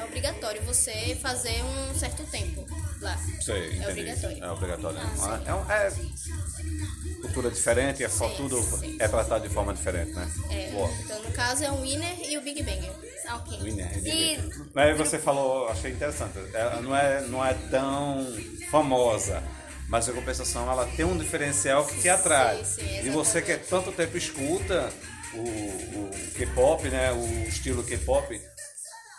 é 0.00 0.04
obrigatório 0.04 0.62
você 0.62 1.16
fazer 1.20 1.62
um 1.62 1.94
certo 1.98 2.24
tempo 2.30 2.66
lá. 3.00 3.16
Sei, 3.40 3.76
entendi. 3.76 3.80
É 3.88 3.90
obrigatório. 3.90 4.44
É 4.44 4.50
obrigatório. 4.50 4.98
Ah, 5.22 5.40
é, 5.46 5.54
um- 5.54 5.70
é 5.70 5.92
cultura 7.20 7.50
diferente, 7.50 8.02
é 8.04 8.08
só 8.08 8.28
Sim, 8.30 8.36
tudo 8.36 8.62
sim. 8.62 8.96
é 9.00 9.08
tratado 9.08 9.46
de 9.48 9.52
forma 9.52 9.72
diferente, 9.74 10.12
né? 10.12 10.30
É, 10.50 10.70
Boa. 10.70 10.90
então 11.04 11.22
no 11.22 11.32
caso 11.32 11.64
é 11.64 11.70
o 11.70 11.80
Winner 11.82 12.14
e 12.30 12.36
o 12.38 12.42
Big 12.42 12.62
Bang. 12.62 12.90
Ok. 13.34 13.58
Winner, 13.60 13.90
E 14.06 14.38
Mas 14.74 14.96
você 14.96 15.18
falou, 15.18 15.68
achei 15.68 15.90
interessante. 15.92 16.38
Ela 16.54 16.80
não 16.80 16.96
é, 16.96 17.20
não 17.22 17.44
é 17.44 17.54
tão 17.70 18.24
famosa, 18.70 19.42
mas 19.88 20.08
em 20.08 20.12
compensação 20.12 20.70
ela 20.70 20.86
tem 20.86 21.04
um 21.04 21.16
diferencial 21.18 21.84
que 21.86 22.00
te 22.00 22.08
atrai. 22.08 22.64
Sim, 22.64 22.82
sim, 22.82 23.06
e 23.06 23.10
você 23.10 23.42
que 23.42 23.56
tanto 23.56 23.90
tempo 23.92 24.16
escuta 24.16 24.92
o, 25.34 25.38
o 25.40 26.10
K-pop, 26.36 26.88
né? 26.88 27.12
O 27.12 27.48
estilo 27.48 27.82
K-pop, 27.82 28.40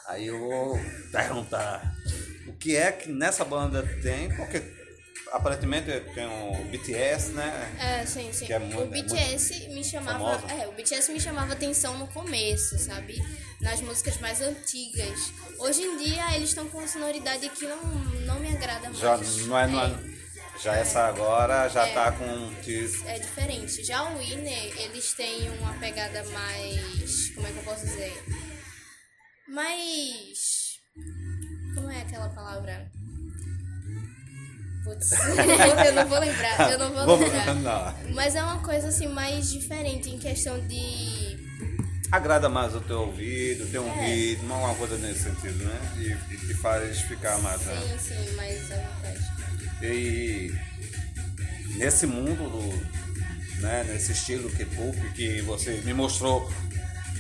aí 0.07 0.27
eu 0.27 0.39
vou 0.39 0.79
perguntar 1.12 1.93
o 2.48 2.54
que 2.54 2.75
é 2.75 2.92
que 2.92 3.10
nessa 3.10 3.44
banda 3.46 3.84
tem, 4.01 4.30
porque 4.36 4.62
aparentemente 5.32 5.88
tem 6.13 6.25
o 6.25 6.63
BTS, 6.72 7.32
né? 7.32 7.75
É, 7.80 8.06
sim, 8.06 8.32
sim. 8.32 8.46
Que 8.46 8.54
é 8.54 8.60
muito- 8.60 8.82
o 8.82 8.86
BTS 8.88 9.68
me 9.70 9.84
chamava. 9.84 10.42
É, 10.54 10.68
o 10.68 10.72
BTS 10.72 11.12
me 11.12 11.20
chamava 11.20 11.54
atenção 11.54 11.98
no 11.98 12.08
começo, 12.08 12.77
sabe? 12.80 13.22
Nas 13.62 13.82
músicas 13.82 14.18
mais 14.20 14.42
antigas. 14.42 15.32
Hoje 15.60 15.82
em 15.82 15.98
dia 15.98 16.36
eles 16.36 16.50
estão 16.50 16.68
com 16.70 16.77
uma 16.77 16.88
sonoridade 16.88 17.50
que 17.50 17.66
não, 17.66 17.82
não 18.25 18.39
me 18.39 18.50
agrada 18.56 18.89
mais. 18.89 18.98
Já 19.00 19.18
não 19.18 19.60
é, 19.60 19.68
não 19.68 19.84
é- 19.84 20.18
já 20.63 20.75
essa 20.75 21.01
agora 21.08 21.68
já 21.70 21.88
É. 21.88 21.94
tá 21.94 22.12
com 22.12 22.48
É 23.06 23.20
diferente. 23.20 23.84
Já 23.84 24.04
o 24.10 24.18
Winner, 24.20 24.82
eles 24.82 25.13
têm 25.13 25.50
uma 25.60 25.74
pegada 25.74 26.24
mais. 26.30 27.30
Como 27.36 27.46
é 27.48 27.51
que 27.51 27.58
eu 27.58 27.63
posso 27.63 27.86
dizer? 27.86 28.13
Mais. 29.48 30.80
Como 31.88 31.98
é 31.98 32.01
aquela 32.01 32.27
palavra? 32.27 32.86
Putz, 34.84 35.10
eu 35.88 35.94
não 35.94 36.06
vou 36.10 36.20
lembrar, 36.20 36.70
eu 36.70 36.79
não 36.79 37.06
vou 37.06 37.15
lembrar. 37.15 37.56
não. 37.56 38.13
Mas 38.13 38.36
é 38.36 38.44
uma 38.44 38.60
coisa 38.60 38.89
assim 38.89 39.08
mais 39.08 39.50
diferente 39.50 40.10
em 40.10 40.20
questão 40.20 40.60
de. 40.67 41.38
agrada 42.12 42.50
mais 42.50 42.75
o 42.75 42.82
teu 42.82 43.03
ouvido, 43.03 43.72
tem 43.72 43.79
um 43.79 43.88
É. 43.88 44.06
ritmo, 44.06 44.53
alguma 44.53 44.75
coisa 44.75 44.98
nesse 44.98 45.24
sentido, 45.24 45.63
né? 45.63 45.79
E, 45.96 46.34
e 46.34 46.38
te 46.39 46.53
faz 46.56 47.00
ficar 47.03 47.38
mais. 47.38 47.62
Né? 47.62 47.98
Sim, 47.98 48.15
sim, 48.15 48.36
mais 48.36 48.70
à 48.70 48.75
vontade. 48.75 49.20
E 49.84 50.53
nesse 51.77 52.06
mundo 52.06 52.50
do, 52.50 53.62
né, 53.62 53.86
nesse 53.88 54.12
estilo 54.12 54.50
K-pop 54.50 54.98
que 55.13 55.39
você 55.44 55.79
me 55.86 55.94
mostrou 55.94 56.51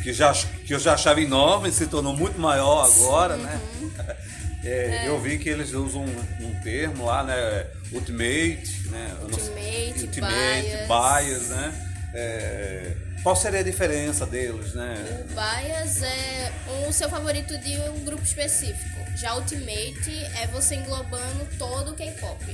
que, 0.03 0.11
já, 0.11 0.33
que 0.33 0.73
eu 0.73 0.79
já 0.79 0.93
achava 0.93 1.21
enorme, 1.21 1.71
se 1.71 1.87
tornou 1.87 2.13
muito 2.13 2.37
maior 2.37 2.83
agora, 2.85 3.37
né? 3.37 3.61
É, 4.63 5.07
Eu 5.07 5.19
vi 5.19 5.37
que 5.37 5.49
eles 5.49 5.71
usam 5.73 6.03
um, 6.03 6.45
um 6.47 6.61
termo 6.61 7.05
lá, 7.05 7.23
né? 7.23 7.67
Ultimate, 7.91 8.89
né? 8.89 9.15
Ultimate, 9.21 10.03
Ultimate, 10.03 10.61
bias. 10.61 10.87
bias, 10.87 11.49
né? 11.49 11.87
É, 12.13 12.95
qual 13.21 13.35
seria 13.35 13.59
a 13.59 13.63
diferença 13.63 14.25
deles, 14.25 14.73
né? 14.73 15.25
O 15.29 15.33
Bias 15.33 16.01
é 16.01 16.51
o 16.87 16.93
seu 16.93 17.09
favorito 17.09 17.57
de 17.57 17.77
um 17.89 18.05
grupo 18.05 18.23
específico. 18.23 19.05
Já 19.15 19.35
Ultimate 19.35 20.09
é 20.41 20.47
você 20.47 20.75
englobando 20.75 21.45
todo 21.57 21.91
o 21.91 21.93
K-pop. 21.93 22.45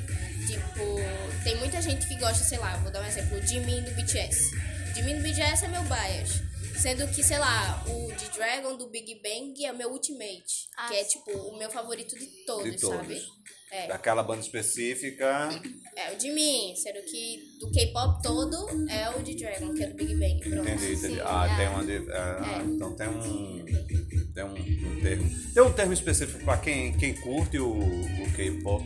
Tipo, 0.48 1.00
tem 1.44 1.58
muita 1.58 1.82
gente 1.82 2.08
que 2.08 2.16
gosta, 2.16 2.44
sei 2.44 2.58
lá, 2.58 2.76
vou 2.78 2.92
dar 2.92 3.02
um 3.02 3.06
exemplo, 3.06 3.38
o 3.38 3.46
Jimin 3.46 3.82
do 3.84 3.92
BTS. 3.92 4.52
Jimin 4.96 5.18
do 5.18 5.22
BTS 5.22 5.66
é 5.66 5.68
meu 5.68 5.84
Bias. 5.84 6.42
Sendo 6.82 7.08
que, 7.08 7.24
sei 7.24 7.38
lá, 7.40 7.84
o 7.88 8.12
de 8.14 8.30
Dragon 8.38 8.76
do 8.76 8.88
Big 8.88 9.16
Bang 9.22 9.66
é 9.66 9.72
o 9.72 9.78
meu 9.78 9.90
Ultimate. 9.92 10.68
Ah, 10.78 10.88
que 10.90 10.96
é, 10.96 11.04
tipo, 11.04 11.32
o 11.32 11.58
meu 11.58 11.70
favorito 11.70 12.18
de 12.18 12.26
todos, 12.46 12.72
De 12.72 12.78
todos. 12.80 12.98
sabe? 12.98 13.22
É. 13.72 13.88
Daquela 13.88 14.22
banda 14.22 14.42
específica. 14.42 15.50
É 15.96 16.16
o 16.16 16.20
Jimin, 16.20 16.76
sendo 16.76 17.02
que 17.04 17.58
do 17.60 17.72
K-pop 17.72 18.22
todo 18.22 18.68
é 18.90 19.10
o 19.10 19.24
de 19.24 19.36
Dragon, 19.36 19.74
que 19.74 19.84
é 19.84 19.88
do 19.88 19.96
Big 19.96 20.14
Bang. 20.16 20.40
Pronto. 20.42 20.70
Entendi, 20.70 20.94
entendi. 20.94 21.16
Sim, 21.16 21.22
Ah, 21.24 21.48
é. 21.52 21.58
tem 21.58 21.68
uma. 21.70 21.84
de- 21.84 22.12
ah, 22.12 22.60
É. 22.62 22.66
Então 22.66 22.96
tem 22.96 23.08
um. 23.08 23.66
Tem 24.34 24.44
um, 24.44 24.54
um 24.54 25.02
termo. 25.02 25.54
Tem 25.54 25.64
um 25.64 25.74
termo 25.74 25.94
específico 25.94 26.44
pra 26.44 26.58
quem, 26.58 26.96
quem 26.98 27.14
curte 27.16 27.58
o, 27.60 27.72
o 27.80 28.32
K-pop. 28.36 28.86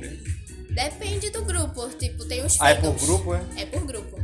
Depende 0.70 1.30
do 1.32 1.44
grupo, 1.44 1.90
tipo, 1.98 2.26
tem 2.26 2.46
os 2.46 2.60
Ah, 2.62 2.70
é 2.70 2.76
por 2.76 2.84
fandoms. 2.94 3.04
grupo, 3.06 3.34
é? 3.34 3.46
É 3.62 3.66
por 3.66 3.86
grupo. 3.86 4.18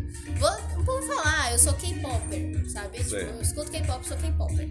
Vou, 0.85 1.01
vou 1.01 1.15
falar, 1.15 1.51
eu 1.51 1.59
sou 1.59 1.73
K-popper, 1.73 2.69
sabe? 2.69 2.97
Tipo, 2.99 3.15
eu 3.15 3.41
escuto 3.41 3.71
K-pop, 3.71 4.07
sou 4.07 4.17
K-popper. 4.17 4.67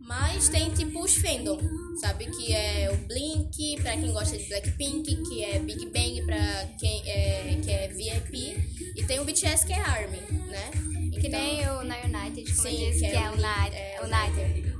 Mas 0.00 0.48
tem 0.48 0.70
tipo 0.74 1.02
os 1.02 1.14
fandom, 1.16 1.58
sabe? 2.00 2.26
Que 2.26 2.52
é 2.52 2.90
o 2.92 2.96
Blink, 3.08 3.80
pra 3.80 3.96
quem 3.96 4.12
gosta 4.12 4.36
de 4.36 4.44
Blackpink, 4.48 5.16
que 5.22 5.44
é 5.44 5.58
Big 5.58 5.86
Bang 5.86 6.22
pra 6.26 6.66
quem 6.78 7.02
é, 7.08 7.58
que 7.62 7.70
é 7.70 7.88
VIP. 7.88 8.92
E 8.96 9.02
tem 9.04 9.18
o 9.20 9.24
BTS 9.24 9.64
que 9.66 9.72
é 9.72 9.80
ARMY, 9.80 10.20
né? 10.50 10.70
que 11.12 11.28
Então- 11.28 11.40
nem 11.40 11.68
o 11.68 11.84
Na 11.84 11.96
United, 12.04 12.54
como 12.54 12.68
Sim, 12.68 12.84
eu 12.84 12.90
disse, 12.90 13.04
que 13.04 13.10
que, 13.10 13.16
é 13.16 13.22
é, 13.22 13.30
o 13.30 13.34
o 13.34 13.36
Night. 13.40 13.76
é, 13.76 14.00
o 14.00 14.04
o 14.04 14.08
Nighter. 14.08 14.74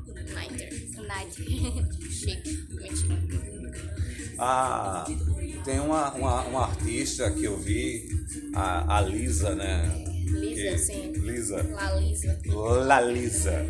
Niter. 0.51 0.89
O 0.99 1.03
Night. 1.03 1.35
Chique. 2.13 2.67
Mentira. 2.75 3.23
Ah, 4.39 5.05
tem 5.65 5.79
uma, 5.81 6.13
uma, 6.15 6.43
uma 6.43 6.65
artista 6.67 7.31
que 7.31 7.45
eu 7.45 7.57
vi, 7.59 8.07
a, 8.55 8.99
a 8.99 9.01
Lisa, 9.01 9.55
né? 9.55 10.04
Lisa, 10.35 10.63
Que- 10.71 10.79
sim. 10.79 11.13
Lisa. 11.17 11.67
La 11.73 11.93
Lisa. 11.95 12.39
La 12.87 13.01
Lisa. 13.01 13.67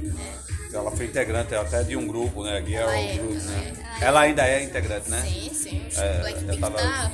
Ela 0.73 0.90
foi 0.90 1.06
integrante 1.06 1.54
até 1.54 1.83
de 1.85 1.97
um 1.97 2.06
grupo, 2.06 2.42
né? 2.42 2.59
Ela 2.73 2.97
é, 2.99 3.16
Group, 3.16 3.30
ela 3.37 3.42
né? 3.44 3.73
é. 4.00 4.04
Ela 4.04 4.21
ainda 4.23 4.42
é 4.47 4.64
integrante, 4.64 5.09
né? 5.09 5.23
Sim, 5.23 5.50
sim. 5.54 5.83
O 5.97 6.00
É, 6.00 6.18
Blackpink 6.21 6.59
tava- 6.61 6.78
tá 6.78 7.12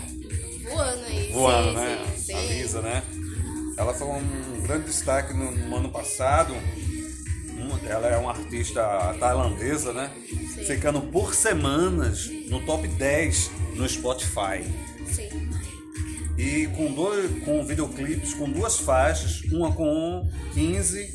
voando 0.65 1.05
aí. 1.05 1.33
voando, 1.33 1.69
sim, 1.69 1.75
né? 1.77 2.07
Sim. 2.17 2.35
A 2.35 2.41
Lisa, 2.43 2.81
né? 2.83 3.03
Ela 3.77 3.93
foi 3.95 4.07
um 4.09 4.63
grande 4.63 4.85
destaque 4.87 5.35
no, 5.35 5.51
no 5.53 5.77
ano 5.77 5.91
passado. 5.91 6.55
Ela 7.89 8.09
é 8.09 8.17
uma 8.17 8.31
artista 8.31 8.83
tailandesa, 9.19 9.93
né? 9.93 10.11
Sim. 10.29 10.65
Ficando 10.65 11.01
por 11.03 11.35
semanas 11.35 12.29
no 12.49 12.61
top 12.65 12.87
10 12.89 13.51
no 13.75 13.89
Spotify. 13.89 14.65
Sim. 15.11 15.50
E 16.41 16.67
com, 16.69 16.93
dois, 16.95 17.45
com 17.45 17.65
videoclipes 17.67 18.33
com 18.35 18.51
duas 18.51 18.79
faixas, 18.79 19.43
uma 19.53 19.75
com 19.75 20.27
15 20.55 21.15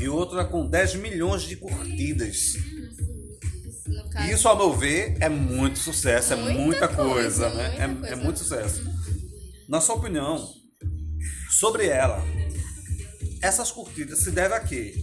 e 0.00 0.08
outra 0.08 0.44
com 0.44 0.66
10 0.68 0.94
milhões 0.96 1.42
de 1.42 1.56
curtidas. 1.56 2.54
Isso, 4.30 4.46
ao 4.48 4.56
meu 4.56 4.72
ver, 4.72 5.16
é 5.20 5.28
muito 5.28 5.78
sucesso, 5.78 6.32
é 6.32 6.36
Muita 6.36 6.58
muita 6.60 6.88
coisa, 6.88 7.50
coisa, 7.50 7.50
né? 7.50 7.68
muita 7.68 7.82
É, 7.82 7.88
coisa. 7.88 8.06
é 8.08 8.16
muito 8.16 8.38
sucesso. 8.38 8.82
Na 9.68 9.80
sua 9.80 9.96
opinião, 9.96 10.48
sobre 11.50 11.86
ela, 11.86 12.22
essas 13.42 13.70
curtidas 13.72 14.20
se 14.20 14.30
deve 14.30 14.54
a 14.54 14.60
quê? 14.60 14.94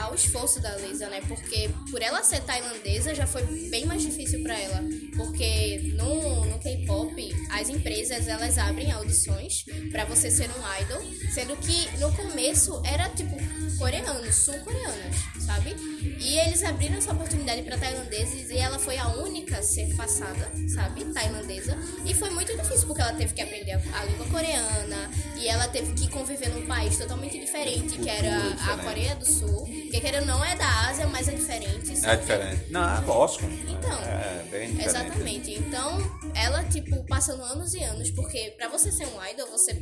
Ao 0.00 0.14
esforço 0.14 0.60
da 0.60 0.76
Lisa, 0.76 1.08
né? 1.08 1.20
Porque 1.26 1.70
por 1.90 2.02
ela 2.02 2.22
ser 2.22 2.40
tailandesa 2.40 3.14
já 3.14 3.26
foi 3.26 3.42
bem 3.70 3.86
mais 3.86 4.02
difícil 4.02 4.42
pra 4.42 4.58
ela. 4.58 4.82
Porque 5.16 5.92
no, 5.94 6.44
no 6.44 6.58
K-pop, 6.58 7.36
as 7.50 7.68
empresas 7.68 8.28
elas 8.28 8.58
abrem 8.58 8.90
audições 8.92 9.64
pra 9.90 10.04
você 10.04 10.30
ser 10.30 10.48
um 10.50 10.82
idol, 10.82 11.02
sendo 11.32 11.56
que 11.56 11.98
no 11.98 12.12
começo 12.12 12.80
era 12.84 13.08
tipo 13.10 13.36
coreanos, 13.78 14.34
sul-coreanos, 14.34 15.16
sabe? 15.46 15.74
E 16.20 16.36
eles 16.38 16.62
abriram 16.64 16.96
essa 16.96 17.12
oportunidade 17.12 17.62
pra 17.62 17.78
tailandeses 17.78 18.50
e 18.50 18.58
ela 18.58 18.78
foi 18.78 18.98
a 18.98 19.06
única 19.08 19.58
a 19.58 19.62
ser 19.62 19.94
passada, 19.94 20.50
sabe? 20.74 21.04
Tailandesa. 21.06 21.78
E 22.04 22.12
foi 22.12 22.30
muito 22.30 22.56
difícil 22.56 22.86
porque 22.86 23.00
ela 23.00 23.12
teve 23.12 23.32
que 23.32 23.40
aprender 23.40 23.72
a, 23.72 24.04
língua 24.04 24.26
coreana 24.26 25.10
e 25.36 25.46
ela 25.46 25.68
teve 25.68 25.92
que 25.92 26.08
conviver 26.10 26.48
num 26.48 26.66
país 26.66 26.98
totalmente 26.98 27.38
diferente, 27.38 27.98
que 27.98 28.08
era 28.08 28.36
a. 28.72 28.78
Coreia 28.78 29.14
do 29.16 29.26
Sul. 29.26 29.67
Que 29.90 30.00
querendo 30.00 30.26
não 30.26 30.44
é 30.44 30.54
da 30.56 30.88
Ásia, 30.88 31.06
mas 31.06 31.28
é 31.28 31.32
diferente. 31.32 31.92
É 31.92 31.96
sabe? 31.96 32.20
diferente. 32.22 32.70
Não, 32.70 32.96
é 32.96 33.00
lógico. 33.00 33.44
Então, 33.44 33.98
é 34.04 34.44
bem 34.50 34.68
diferente. 34.70 34.84
Exatamente. 34.86 35.54
Então, 35.54 35.98
ela, 36.34 36.62
tipo, 36.64 37.04
passando 37.06 37.42
anos 37.42 37.72
e 37.74 37.82
anos, 37.82 38.10
porque 38.10 38.54
pra 38.56 38.68
você 38.68 38.92
ser 38.92 39.06
um 39.06 39.24
idol, 39.26 39.48
você 39.50 39.74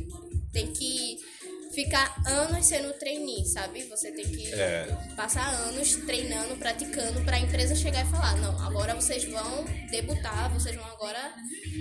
tem 0.53 0.67
que 0.67 1.17
ficar 1.73 2.15
anos 2.25 2.65
sendo 2.65 2.93
trainee, 2.93 3.45
sabe? 3.45 3.83
Você 3.89 4.11
tem 4.11 4.25
que 4.25 4.51
É. 4.53 4.85
passar 5.15 5.47
anos 5.49 5.95
treinando, 6.07 6.55
praticando 6.55 7.21
pra 7.25 7.37
empresa 7.37 7.75
chegar 7.75 8.05
e 8.05 8.09
falar, 8.09 8.37
não, 8.37 8.57
agora 8.65 8.95
vocês 8.95 9.25
vão 9.25 9.65
debutar, 9.91 10.51
vocês 10.53 10.75
vão 10.75 10.85
agora, 10.85 11.33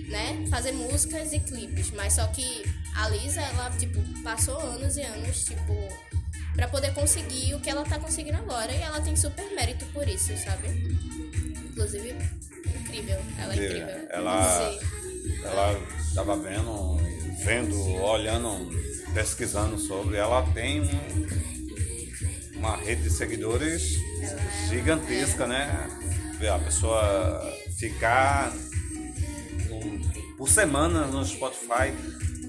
né, 0.09 0.45
fazer 0.51 0.73
músicas 0.73 1.33
e 1.33 1.39
clipes. 1.41 1.91
Mas 1.93 2.15
só 2.15 2.27
que 2.27 2.65
a 2.97 3.09
Lisa, 3.09 3.41
ela, 3.41 3.71
tipo, 3.79 4.03
passou 4.23 4.59
anos 4.59 4.97
e 4.97 5.03
anos, 5.03 5.45
tipo, 5.45 5.73
pra 6.57 6.67
poder 6.69 6.93
conseguir 6.95 7.55
o 7.55 7.61
que 7.61 7.69
ela 7.71 7.85
tá 7.85 7.99
conseguindo 7.99 8.39
agora. 8.39 8.73
E 8.73 8.81
ela 8.83 9.01
tem 9.01 9.15
super 9.15 9.45
mérito 9.55 9.85
por 9.87 10.09
isso, 10.09 10.37
sabe? 10.39 10.69
Inclusive, 11.71 12.15
incrível. 12.81 13.19
Ela 13.39 13.53
é 13.53 13.57
Incrível. 13.57 14.07
Ela- 14.11 14.71
Sim. 14.71 14.79
Ela 15.45 15.81
estava 16.09 16.37
vendo, 16.37 16.97
vendo, 17.45 17.79
olhando, 18.03 18.71
pesquisando 19.13 19.79
sobre. 19.79 20.17
Ela 20.17 20.43
tem 20.53 20.81
um- 20.81 21.27
uma 22.59 22.77
rede 22.77 23.03
de 23.03 23.11
seguidores 23.11 23.97
gigantesca, 24.69 25.47
né? 25.47 25.89
Ver 26.39 26.49
A 26.49 26.59
pessoa 26.59 27.43
ficar 27.79 28.53
por 30.39 30.49
semana 30.49 31.07
no 31.07 31.25
Spotify 31.25 31.93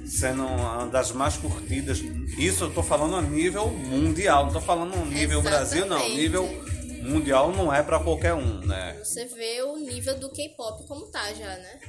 sendo 0.07 0.45
uma 0.45 0.85
das 0.87 1.11
mais 1.11 1.37
curtidas. 1.37 1.99
Isso 2.37 2.65
eu 2.65 2.73
tô 2.73 2.81
falando 2.83 3.15
a 3.15 3.21
nível 3.21 3.69
mundial, 3.69 4.45
não 4.45 4.53
tô 4.53 4.61
falando 4.61 4.93
a 4.93 5.05
nível 5.05 5.41
Brasil, 5.41 5.85
não. 5.85 5.97
Exatamente. 5.97 6.21
Nível 6.21 6.63
mundial 7.03 7.51
não 7.51 7.73
é 7.73 7.81
para 7.83 7.99
qualquer 7.99 8.33
um, 8.33 8.59
né? 8.65 8.97
Você 9.03 9.25
vê 9.25 9.61
o 9.61 9.77
nível 9.77 10.17
do 10.19 10.29
K-pop 10.29 10.87
como 10.87 11.07
tá 11.07 11.33
já, 11.33 11.55
né? 11.57 11.79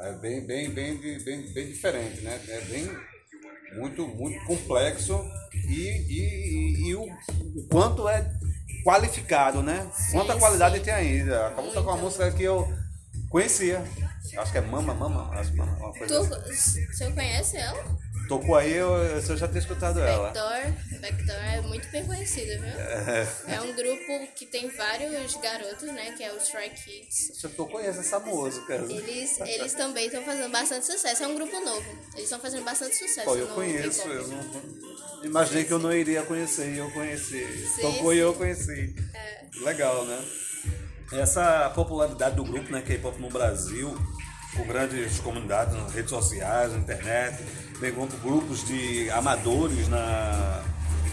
É 0.00 0.12
bem, 0.14 0.46
bem, 0.46 0.70
bem, 0.70 0.96
bem, 0.98 1.52
bem 1.52 1.66
diferente, 1.66 2.22
né? 2.22 2.40
É 2.48 2.60
bem 2.62 2.90
muito, 3.76 4.06
muito 4.08 4.42
complexo 4.46 5.20
e, 5.68 5.76
e, 5.78 6.20
e- 6.20 6.88
e 6.88 6.94
o, 6.94 7.04
quanto 7.70 8.08
é 8.08 8.30
qualificado, 8.82 9.62
né? 9.62 9.90
Quanta 10.10 10.36
qualidade 10.36 10.78
sim. 10.78 10.84
tem 10.84 10.94
ainda. 10.94 11.48
Acabou 11.48 11.70
com 11.72 11.80
uma 11.80 11.92
Muito. 11.92 12.04
música 12.04 12.30
que 12.32 12.42
eu 12.42 12.66
conhecia. 13.28 13.84
Acho 14.38 14.52
que 14.52 14.58
é 14.58 14.60
Mama, 14.60 14.94
Mama, 14.94 15.30
acho 15.38 15.50
que 15.50 15.56
Mama, 15.56 15.76
uma 15.76 15.92
coisa 15.92 16.26
Tu, 16.26 16.34
assim. 16.50 16.86
você 16.86 17.10
conhece 17.12 17.56
ela? 17.56 17.98
Tocou 18.28 18.54
aí, 18.54 18.74
eu, 18.74 18.94
eu 18.94 19.36
já 19.36 19.48
tinha 19.48 19.58
escutado 19.58 19.98
ela. 19.98 20.30
Backdoor. 20.30 21.00
Backdoor 21.00 21.36
é 21.36 21.60
muito 21.62 21.88
bem 21.90 22.06
conhecida, 22.06 22.60
viu? 22.60 22.72
É 23.48 23.60
um 23.60 23.74
grupo 23.74 24.32
que 24.36 24.46
tem 24.46 24.68
vários 24.68 25.34
garotos, 25.34 25.82
né? 25.92 26.12
Que 26.16 26.22
é 26.22 26.32
o 26.32 26.36
Stray 26.36 26.70
Kids. 26.70 27.42
Eu 27.42 27.66
conheço 27.66 27.98
essa 27.98 28.20
música. 28.20 28.74
Eles, 28.88 29.40
eles 29.40 29.74
também 29.74 30.06
estão 30.06 30.22
fazendo 30.22 30.52
bastante 30.52 30.86
sucesso. 30.86 31.24
É 31.24 31.26
um 31.26 31.34
grupo 31.34 31.58
novo. 31.58 31.84
Eles 32.12 32.24
estão 32.24 32.38
fazendo 32.38 32.64
bastante 32.64 32.94
sucesso. 32.94 33.24
Pô, 33.24 33.36
eu 33.36 33.48
conheço, 33.48 34.06
eu 34.06 34.28
não, 34.28 35.24
imaginei 35.24 35.64
que 35.64 35.72
eu 35.72 35.80
não 35.80 35.92
iria 35.92 36.22
conhecer 36.22 36.72
e 36.72 36.78
eu 36.78 36.88
conheci. 36.92 37.44
Sim, 37.66 37.82
Tocou 37.82 38.14
e 38.14 38.18
eu 38.18 38.32
conheci. 38.34 38.94
É. 39.12 39.40
Legal, 39.64 40.04
né? 40.04 40.24
Essa 41.12 41.68
popularidade 41.70 42.36
do 42.36 42.44
grupo, 42.44 42.70
né, 42.70 42.80
K-pop 42.82 43.20
no 43.20 43.28
Brasil, 43.28 43.92
com 44.56 44.64
grandes 44.64 45.18
comunidades 45.20 45.74
nas 45.74 45.92
redes 45.92 46.10
sociais, 46.10 46.72
na 46.72 46.78
internet, 46.78 47.42
bem 47.78 47.92
como 47.92 48.08
grupos 48.22 48.64
de 48.66 49.10
amadores 49.10 49.88
na, 49.88 50.62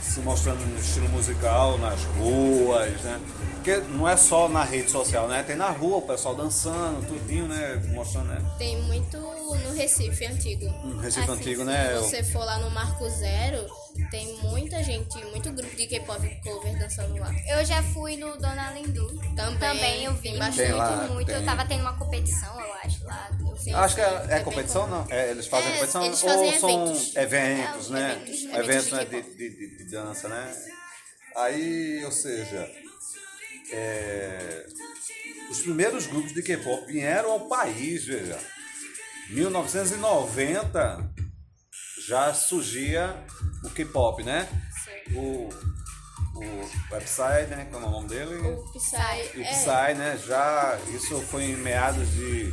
se 0.02 0.20
mostrando 0.22 0.66
no 0.66 0.80
estilo 0.80 1.08
musical, 1.10 1.78
nas 1.78 2.04
ruas, 2.04 3.02
né? 3.02 3.20
Porque 3.56 3.78
não 3.78 4.08
é 4.08 4.16
só 4.16 4.48
na 4.48 4.64
rede 4.64 4.90
social, 4.90 5.28
né? 5.28 5.44
Tem 5.44 5.56
na 5.56 5.70
rua 5.70 5.98
o 5.98 6.02
pessoal 6.02 6.36
dançando, 6.36 7.06
tudinho, 7.06 7.48
né? 7.48 7.82
Mostrando, 7.94 8.28
né? 8.28 8.42
Tem 8.58 8.82
muito 8.84 9.18
no 9.56 9.74
Recife 9.74 10.26
antigo. 10.26 10.66
No 10.84 11.00
Recife 11.00 11.30
Antigo, 11.30 11.64
né? 11.64 11.96
Se 11.96 12.04
você 12.10 12.24
for 12.24 12.44
lá 12.46 12.58
no 12.60 12.70
Marco 12.72 13.10
Zero, 13.10 13.66
tem 14.12 14.38
muita 14.44 14.84
gente, 14.84 15.18
muito 15.26 15.52
grupo 15.52 15.76
de 15.76 15.88
K-pop 15.88 16.42
cover 16.44 16.78
dançando 16.80 17.18
lá. 17.18 17.34
Eu 17.48 17.64
já 17.66 17.82
fui 17.84 18.18
no 18.18 18.38
Dona 18.38 18.72
Lindu. 18.74 19.08
Também, 19.36 20.04
eu 20.04 20.14
vi 20.14 20.38
bastante. 20.38 20.72
Lá, 20.72 21.08
muito. 21.10 21.28
tem. 21.28 21.36
Eu 21.36 21.46
tava 21.46 21.66
tendo 21.66 21.82
uma 21.82 21.98
competição, 21.98 22.60
eu 22.60 22.74
acho, 22.74 23.04
lá. 23.06 23.30
Sim, 23.58 23.74
Acho 23.74 23.96
que 23.96 24.02
é, 24.02 24.06
é 24.06 24.36
bem 24.36 24.44
competição, 24.44 24.88
não? 24.88 25.06
É, 25.10 25.32
eles 25.32 25.48
fazem 25.48 25.70
É, 25.70 25.74
competição 25.76 26.06
eles 26.06 26.22
fazem 26.22 26.54
ou 26.54 26.60
são 26.60 26.70
eventos. 26.70 27.16
eventos, 27.16 27.88
É, 27.90 27.94
né? 27.94 28.12
eventos, 28.14 28.44
Eventos, 28.44 28.58
eventos 28.58 28.92
né, 28.92 29.06
de 29.06 29.22
de, 29.22 29.36
de, 29.36 29.50
de- 29.70 29.78
de 29.78 29.92
dança, 29.92 30.28
né? 30.30 30.56
Aí, 31.36 32.06
ou 32.06 32.12
seja, 32.12 32.70
é, 33.72 34.66
os 35.50 35.60
primeiros 35.60 36.06
grupos 36.08 36.34
de 36.34 36.42
K-pop 36.44 36.86
vieram 36.92 37.32
ao 37.32 37.42
país, 37.48 38.06
veja. 38.06 38.40
1990 39.30 41.10
já 42.08 42.34
surgia 42.34 43.16
o 43.64 43.70
K-pop, 43.70 44.24
né? 44.24 44.48
Sim. 44.86 45.14
O, 45.16 45.50
o 46.36 46.70
website, 46.92 47.50
né? 47.50 47.68
Como 47.72 47.86
é 47.86 47.90
o 47.90 47.92
nome 47.92 48.08
dele? 48.08 48.36
O 48.36 48.64
Psy. 48.74 49.38
O 49.38 49.42
é, 49.42 49.52
Psy, 49.52 49.94
né? 49.98 50.18
Já, 50.26 50.78
isso 50.94 51.20
foi 51.22 51.44
em 51.46 51.58
meados 51.58 52.10
de 52.12 52.52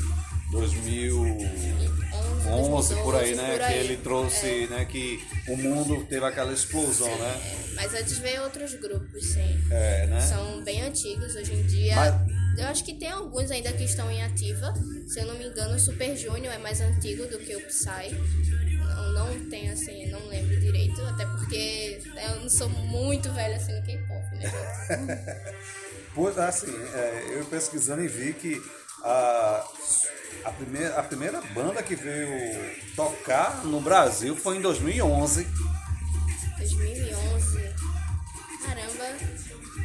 2011, 0.50 2.94
por 3.02 3.14
aí, 3.16 3.34
né? 3.34 3.50
por 3.52 3.58
Que 3.58 3.64
aí. 3.64 3.78
ele 3.78 3.96
trouxe, 3.98 4.66
né? 4.68 4.84
Que 4.84 5.22
o 5.48 5.56
mundo 5.56 6.04
teve 6.06 6.24
aquela 6.24 6.52
explosão, 6.52 7.08
né? 7.18 7.40
É, 7.44 7.56
mas 7.74 7.92
antes 7.94 8.18
veio 8.18 8.42
outros 8.42 8.74
grupos, 8.74 9.32
sim. 9.32 9.60
É, 9.70 10.06
né? 10.06 10.20
São 10.20 10.62
bem 10.64 10.82
antigos 10.82 11.34
hoje 11.36 11.54
em 11.54 11.62
dia. 11.66 11.94
Mas- 11.96 12.43
Eu 12.56 12.66
acho 12.68 12.84
que 12.84 12.94
tem 12.94 13.10
alguns 13.10 13.50
ainda 13.50 13.72
que 13.72 13.84
estão 13.84 14.10
em 14.10 14.22
ativa. 14.22 14.72
Se 15.06 15.20
eu 15.20 15.26
não 15.26 15.34
me 15.34 15.46
engano, 15.46 15.74
o 15.74 15.78
Super 15.78 16.16
Junior 16.16 16.52
é 16.52 16.58
mais 16.58 16.80
antigo 16.80 17.26
do 17.26 17.38
que 17.38 17.56
o 17.56 17.66
Psy. 17.66 18.14
Não, 18.78 19.12
não 19.12 19.50
tenho 19.50 19.72
assim, 19.72 20.06
não 20.06 20.26
lembro 20.28 20.58
direito. 20.60 21.00
Até 21.02 21.26
porque 21.26 22.00
eu 22.16 22.40
não 22.40 22.48
sou 22.48 22.68
muito 22.68 23.32
velha 23.32 23.56
assim 23.56 23.72
no 23.72 23.84
K-pop, 23.84 24.36
né? 24.36 25.54
Pois, 26.14 26.38
assim, 26.38 26.72
é, 26.94 27.30
eu 27.32 27.44
pesquisando 27.46 28.04
e 28.04 28.06
vi 28.06 28.32
que 28.34 28.62
a, 29.02 29.66
a, 30.44 30.50
primeira, 30.52 30.96
a 30.96 31.02
primeira 31.02 31.40
banda 31.40 31.82
que 31.82 31.96
veio 31.96 32.30
tocar 32.94 33.64
no 33.64 33.80
Brasil 33.80 34.36
foi 34.36 34.58
em 34.58 34.60
2011. 34.60 35.44
2011. 36.56 37.74
Caramba. 38.64 39.43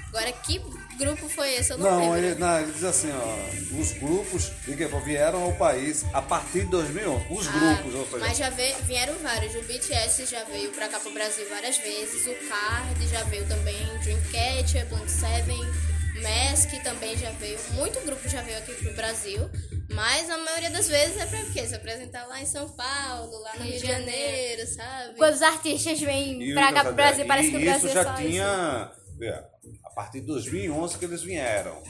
Agora, 0.09 0.31
que 0.31 0.59
grupo 0.97 1.29
foi 1.29 1.53
esse? 1.55 1.71
Eu 1.71 1.77
não, 1.77 1.91
Não, 1.91 1.99
lembro. 1.99 2.17
ele, 2.17 2.35
não, 2.35 2.59
ele 2.59 2.71
diz 2.71 2.83
assim, 2.83 3.09
ó, 3.11 3.79
os 3.79 3.91
grupos 3.93 4.51
vieram 5.05 5.43
ao 5.43 5.53
país 5.53 6.03
a 6.13 6.21
partir 6.21 6.61
de 6.61 6.71
2011. 6.71 7.25
Os 7.29 7.47
Ah, 7.47 7.51
grupos, 7.51 7.95
ou 7.95 8.05
seja, 8.05 8.17
Mas 8.17 8.37
já 8.37 8.49
veio, 8.49 8.75
vieram 8.83 9.13
vários. 9.19 9.53
O 9.55 9.61
BTS 9.61 10.25
já 10.25 10.43
veio 10.45 10.71
pra 10.71 10.89
cá 10.89 10.99
pro 10.99 11.11
Brasil 11.13 11.47
várias 11.49 11.77
vezes. 11.77 12.25
O 12.25 12.33
Card 12.49 13.07
já 13.07 13.23
veio 13.25 13.47
também. 13.47 13.77
Dreamcatcher, 14.03 14.87
Blank 14.87 15.09
Seven, 15.11 15.59
Mask 16.23 16.83
também 16.83 17.15
já 17.17 17.29
veio. 17.31 17.59
Muito 17.73 17.99
grupo 18.01 18.27
já 18.27 18.41
veio 18.41 18.57
aqui 18.57 18.73
pro 18.73 18.93
Brasil. 18.95 19.49
Mas 19.91 20.29
a 20.29 20.37
maioria 20.37 20.69
das 20.69 20.87
vezes 20.87 21.17
é 21.17 21.25
pra 21.25 21.43
quê? 21.53 21.65
Se 21.67 21.75
apresentar 21.75 22.25
lá 22.27 22.41
em 22.41 22.45
São 22.45 22.67
Paulo, 22.69 23.39
lá 23.41 23.53
no 23.57 23.63
Rio 23.63 23.79
de 23.79 23.87
Janeiro, 23.87 24.67
sabe? 24.67 25.15
Quando 25.17 25.33
os 25.33 25.41
artistas 25.41 25.99
vêm 25.99 26.53
pra 26.53 26.73
cá 26.73 26.83
pro 26.83 26.93
Brasil, 26.93 27.25
parece 27.25 27.49
que 27.51 27.57
o 27.57 27.59
Brasil 27.61 27.85
isso 27.87 27.93
já 27.95 28.01
é 28.01 28.03
só 28.03 28.13
tinha, 28.13 28.91
é, 29.21 29.43
a 29.85 29.88
partir 29.99 30.21
de 30.21 30.27
2011 30.27 30.97
que 30.97 31.03
eles 31.03 31.21
vieram, 31.21 31.83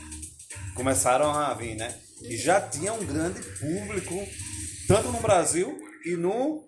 começaram 0.73 1.29
a 1.31 1.53
vir, 1.53 1.75
né? 1.75 1.95
E 2.23 2.35
já 2.35 2.59
tinha 2.59 2.91
um 2.91 3.05
grande 3.05 3.39
público, 3.59 4.27
tanto 4.87 5.11
no 5.11 5.19
Brasil 5.19 5.79
e 6.03 6.15
no 6.17 6.65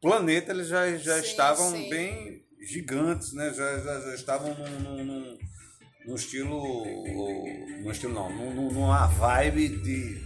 planeta, 0.00 0.52
eles 0.52 0.68
já, 0.68 0.96
já 0.98 1.20
Sim, 1.20 1.28
estavam 1.28 1.70
sim. 1.72 1.90
bem 1.90 2.44
gigantes, 2.64 3.32
né? 3.32 3.52
Já, 3.52 3.78
já, 3.80 4.00
já 4.02 4.14
estavam 4.14 4.54
num, 4.54 4.80
num, 4.80 5.04
num- 5.04 5.38
num 6.06 6.14
estilo, 6.14 6.84
no 7.82 7.90
estilo 7.90 8.14
não, 8.14 8.30
num- 8.32 8.54
num- 8.54 8.70
numa 8.72 9.08
vibe 9.08 9.68
de, 9.82 10.22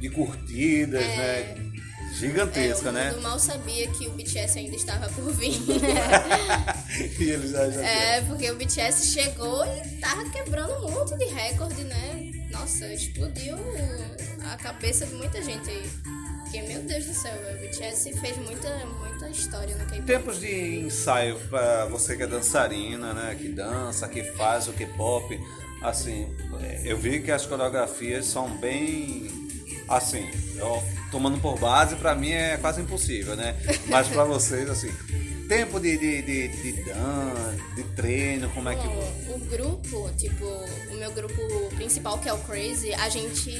de 0.00 0.10
curtidas, 0.10 1.06
né? 1.06 1.67
Gigantesca, 2.14 2.88
É, 2.88 2.90
o 2.90 2.92
né? 2.92 3.10
mundo 3.12 3.22
mal 3.22 3.38
sabia 3.38 3.86
que 3.88 4.06
o 4.06 4.10
BTS 4.12 4.58
ainda 4.58 4.76
estava 4.76 5.08
por 5.10 5.32
vir. 5.32 5.52
E 7.20 7.48
já, 7.48 7.70
já 7.70 7.80
É, 7.82 8.20
porque 8.22 8.50
o 8.50 8.56
BTS 8.56 9.06
chegou 9.12 9.64
e 9.64 10.00
tava 10.00 10.28
quebrando 10.30 10.72
um 10.86 10.90
monte 10.90 11.16
de 11.16 11.26
recorde, 11.26 11.84
né? 11.84 12.30
Nossa, 12.50 12.86
explodiu 12.92 13.56
a 14.44 14.56
cabeça 14.56 15.06
de 15.06 15.14
muita 15.14 15.42
gente 15.42 15.68
aí. 15.68 15.90
Porque, 16.42 16.62
meu 16.62 16.80
Deus 16.82 17.04
do 17.04 17.12
céu, 17.14 17.34
o 17.34 17.60
BTS 17.60 18.12
fez 18.18 18.36
muita, 18.38 18.68
muita 18.86 19.28
história 19.28 19.76
no 19.76 19.84
K-pop. 19.84 20.02
Tempos 20.06 20.40
de 20.40 20.80
ensaio 20.80 21.36
para 21.50 21.84
você 21.86 22.16
que 22.16 22.22
é 22.22 22.26
dançarina, 22.26 23.12
né? 23.12 23.36
Que 23.38 23.48
dança, 23.48 24.08
que 24.08 24.22
faz 24.24 24.66
o 24.66 24.72
K-pop. 24.72 25.38
Assim, 25.82 26.26
eu 26.84 26.96
vi 26.96 27.20
que 27.20 27.30
as 27.30 27.44
coreografias 27.46 28.24
são 28.26 28.48
bem. 28.58 29.47
Assim, 29.88 30.28
eu, 30.56 30.82
tomando 31.10 31.40
por 31.40 31.58
base, 31.58 31.96
para 31.96 32.14
mim 32.14 32.30
é 32.30 32.56
quase 32.58 32.80
impossível, 32.80 33.34
né? 33.34 33.56
Mas 33.86 34.08
para 34.08 34.24
vocês, 34.24 34.68
assim, 34.68 34.92
tempo 35.48 35.80
de, 35.80 35.96
de, 35.96 36.22
de, 36.22 36.48
de 36.48 36.84
dan, 36.84 37.56
de 37.74 37.82
treino, 37.94 38.50
como 38.50 38.68
é 38.68 38.76
que. 38.76 38.86
Bom, 38.86 39.34
o 39.34 39.38
grupo, 39.46 40.10
tipo, 40.16 40.44
o 40.44 40.94
meu 40.96 41.10
grupo 41.10 41.42
principal, 41.74 42.18
que 42.18 42.28
é 42.28 42.32
o 42.32 42.38
Crazy, 42.40 42.92
a 42.94 43.08
gente 43.08 43.50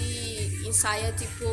ensaia 0.67 1.11
tipo 1.13 1.45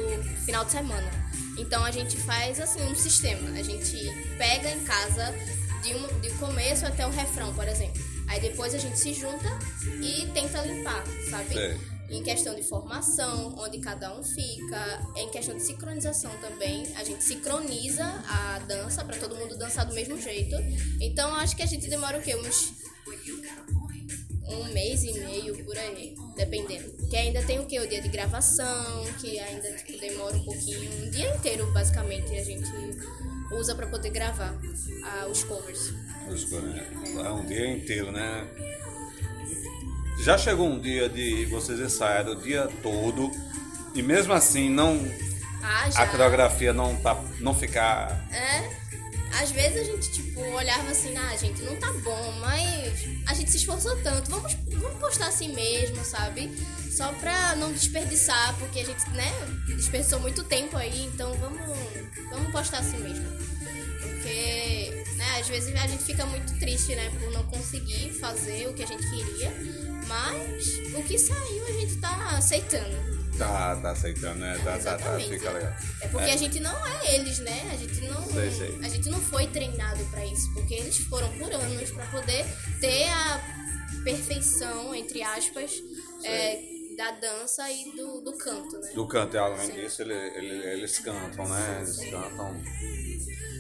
final 0.46 0.66
de 0.66 0.72
semana. 0.72 1.10
Então 1.58 1.84
a 1.86 1.92
gente 1.92 2.18
faz 2.18 2.60
assim 2.60 2.82
um 2.84 2.96
sistema. 2.96 3.58
A 3.58 3.64
gente 3.64 3.98
pega 4.38 4.70
em 4.72 4.82
casa 4.82 5.34
de 5.82 5.96
um, 5.96 6.20
de 6.20 6.30
começo 6.32 6.86
até 6.86 7.08
o 7.08 7.10
refrão, 7.10 7.54
por 7.54 7.68
exemplo. 7.68 8.04
Aí 8.28 8.42
depois 8.42 8.74
a 8.74 8.78
gente 8.78 9.00
se 9.00 9.14
junta 9.14 9.48
e 10.02 10.26
tenta 10.34 10.62
limpar, 10.62 11.04
sabe? 11.30 11.54
Sei. 11.54 11.95
Em 12.10 12.22
questão 12.24 12.54
de 12.56 12.64
formação, 12.64 13.56
onde 13.58 13.80
cada 13.80 14.18
um 14.18 14.24
fica, 14.24 15.08
em 15.16 15.30
questão 15.30 15.56
de 15.56 15.64
sincronização 15.64 16.32
também, 16.40 16.86
a 16.96 17.04
gente 17.04 17.24
sincroniza 17.24 18.04
a 18.04 18.60
dança 18.60 19.04
para 19.04 19.18
todo 19.18 19.36
mundo 19.36 19.58
dançar 19.58 19.86
do 19.86 19.94
mesmo 19.94 20.20
jeito. 20.22 20.56
Então 21.02 21.34
acho 21.36 21.56
que 21.56 21.64
a 21.64 21.66
gente 21.66 21.90
demora 21.90 22.20
o 22.20 22.22
quê? 22.22 22.36
Uns 22.36 22.74
um 24.48 24.66
mês 24.66 25.04
e 25.04 25.14
meio 25.14 25.64
por 25.66 25.78
aí, 25.78 26.16
dependendo. 26.36 26.92
Que 27.10 27.18
ainda 27.18 27.42
tem 27.44 27.60
o 27.60 27.66
que? 27.66 27.80
O 27.80 27.88
dia 27.88 28.02
de 28.02 28.10
gravação, 28.10 29.04
que 29.20 29.40
ainda 29.40 29.72
tipo, 29.74 30.00
demora 30.00 30.36
um 30.38 30.44
pouquinho, 30.44 31.06
um 31.06 31.10
dia 31.10 31.36
inteiro 31.36 31.72
basicamente 31.72 32.36
a 32.36 32.44
gente 32.44 32.70
usa 33.52 33.76
para 33.76 33.88
poder 33.88 34.10
gravar 34.10 34.56
ah, 35.04 35.28
os 35.28 35.44
covers. 35.44 35.94
É 37.24 37.30
um 37.30 37.46
dia 37.46 37.72
inteiro, 37.72 38.12
né? 38.12 38.48
Já 40.20 40.38
chegou 40.38 40.68
um 40.68 40.80
dia 40.80 41.08
de 41.10 41.46
vocês 41.46 41.80
ensaiarem 41.80 42.34
o 42.34 42.36
dia 42.36 42.68
todo 42.82 43.32
e 43.94 44.02
mesmo 44.02 44.34
assim 44.34 44.70
não 44.70 45.00
Ah, 45.62 45.90
a 45.96 46.08
coreografia 46.08 46.74
não 46.74 46.96
tá 46.98 47.16
não 47.40 47.54
ficar 47.54 48.26
É. 48.32 48.86
Às 49.42 49.52
vezes 49.52 49.82
a 49.82 49.84
gente, 49.84 50.12
tipo, 50.12 50.40
olhava 50.40 50.90
assim, 50.92 51.14
ah, 51.18 51.36
gente, 51.36 51.62
não 51.64 51.76
tá 51.76 51.92
bom, 52.04 52.32
mas 52.40 53.06
a 53.28 53.34
gente 53.34 53.52
se 53.52 53.58
esforçou 53.58 53.94
tanto, 54.02 54.32
vamos, 54.32 54.54
vamos 54.80 54.98
postar 54.98 55.28
assim 55.28 55.54
mesmo, 55.54 56.06
sabe? 56.06 56.56
Só 56.90 57.12
pra 57.14 57.54
não 57.58 57.74
desperdiçar, 57.74 58.56
porque 58.58 58.80
a 58.80 58.86
gente, 58.86 59.10
né, 59.10 59.30
desperdiçou 59.68 60.22
muito 60.22 60.42
tempo 60.46 60.78
aí, 60.78 61.04
então 61.14 61.34
vamos, 61.34 61.60
vamos 62.30 62.50
postar 62.54 62.80
assim 62.80 62.98
mesmo. 63.00 63.26
Porque, 64.02 64.65
às 65.40 65.48
vezes 65.48 65.76
a 65.76 65.88
gente 65.88 66.04
fica 66.04 66.26
muito 66.26 66.58
triste, 66.60 66.96
né, 66.96 67.10
por 67.20 67.32
não 67.32 67.44
conseguir 67.46 68.12
fazer 68.20 68.68
o 68.68 68.74
que 68.74 68.84
a 68.84 68.88
gente 68.88 69.04
queria, 69.10 69.52
mas 70.08 70.78
o 70.94 71.04
que 71.04 71.18
saiu 71.18 71.66
a 71.68 71.72
gente 71.72 71.98
tá 71.98 72.38
aceitando. 72.38 73.16
tá, 73.38 73.76
tá 73.82 73.92
aceitando, 73.92 74.40
né? 74.40 74.58
Tá, 74.64 74.78
tá, 74.78 74.98
tá, 74.98 75.20
fica 75.20 75.52
legal. 75.52 75.74
É 76.02 76.08
porque 76.08 76.30
É. 76.30 76.34
a 76.34 76.38
gente 76.38 76.60
não 76.62 76.88
é 76.88 77.16
eles, 77.16 77.40
né? 77.40 77.70
A 77.74 77.76
gente 77.76 78.02
não, 78.08 78.26
Sei, 78.30 78.50
sei. 78.52 78.80
a 78.82 78.88
gente 78.88 79.10
não 79.10 79.20
foi 79.20 79.46
treinado 79.48 80.04
pra 80.06 80.26
isso, 80.26 80.54
porque 80.54 80.74
eles 80.74 80.98
foram 81.00 81.30
por 81.38 81.52
anos 81.52 81.92
pra 81.92 82.06
poder 82.08 82.46
ter 82.80 83.10
a 83.10 83.42
perfeição 84.06 84.94
entre 84.96 85.22
aspas 85.24 85.72
é, 86.24 86.62
da 86.96 87.12
dança 87.12 87.70
e 87.70 87.92
do, 87.98 88.22
do 88.22 88.38
canto, 88.38 88.80
né? 88.80 88.92
Do 88.94 89.06
canto, 89.08 89.36
e 89.36 89.38
além 89.40 89.70
disso, 89.72 90.02
ele, 90.02 90.14
ele- 90.14 90.66
eles 90.74 90.98
cantam, 91.00 91.46
né? 91.50 91.78
Eles 91.82 91.98
cantam. 92.10 92.62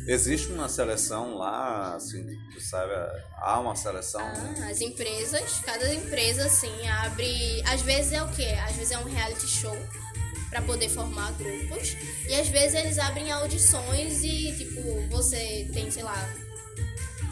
Existe 0.07 0.47
uma 0.51 0.69
seleção 0.69 1.35
lá, 1.35 1.95
assim, 1.95 2.23
tu 2.53 2.61
sabe? 2.61 2.91
Há 3.37 3.59
uma 3.59 3.75
seleção. 3.75 4.21
Ah, 4.21 4.67
as 4.69 4.79
empresas, 4.81 5.59
cada 5.65 5.91
empresa 5.93 6.45
assim 6.45 6.87
abre, 6.87 7.63
às 7.65 7.81
vezes 7.81 8.11
é 8.13 8.21
o 8.21 8.27
quê? 8.31 8.55
Às 8.67 8.75
vezes 8.75 8.91
é 8.91 8.99
um 8.99 9.03
reality 9.05 9.47
show 9.47 9.75
pra 10.51 10.61
poder 10.61 10.89
formar 10.89 11.31
grupos 11.33 11.95
e 12.29 12.35
às 12.35 12.47
vezes 12.49 12.75
eles 12.75 12.99
abrem 12.99 13.31
audições 13.31 14.23
e 14.23 14.53
tipo, 14.55 15.07
você 15.09 15.67
tem, 15.73 15.89
sei 15.89 16.03
lá, 16.03 16.29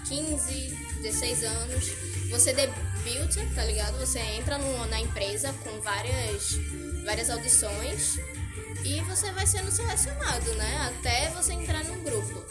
15, 0.07 0.75
16 1.01 1.43
anos, 1.43 1.91
você 2.29 2.53
debuta, 2.53 3.45
tá 3.53 3.65
ligado? 3.65 3.97
Você 3.99 4.19
entra 4.19 4.57
no- 4.57 4.86
na 4.88 4.99
empresa 4.99 5.53
com 5.63 5.79
várias 5.81 6.55
várias 7.05 7.29
audições 7.29 8.17
e 8.86 9.02
você 9.02 9.32
vai 9.32 9.48
sendo 9.48 9.72
selecionado, 9.72 10.54
né? 10.56 10.93
Até 10.98 11.30
você 11.32 11.54
entrar 11.54 11.84
num 11.86 12.04
grupo. 12.04 12.43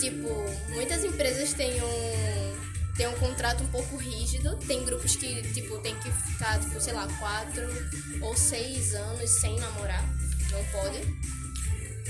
Tipo, 0.00 0.28
muitas 0.70 1.04
empresas 1.04 1.52
têm 1.54 1.82
um 1.82 2.58
tem 2.98 3.06
um 3.06 3.18
contrato 3.20 3.62
um 3.62 3.68
pouco 3.68 3.96
rígido. 3.96 4.58
Tem 4.66 4.84
grupos 4.84 5.14
que, 5.14 5.40
tipo, 5.52 5.78
tem 5.78 5.94
que 6.00 6.10
ficar, 6.10 6.60
tipo, 6.60 6.80
sei 6.80 6.92
lá, 6.92 7.06
quatro 7.18 7.62
ou 8.20 8.36
seis 8.36 8.92
anos 8.92 9.30
sem 9.40 9.56
namorar. 9.56 10.04
Não 10.50 10.64
pode. 10.72 10.98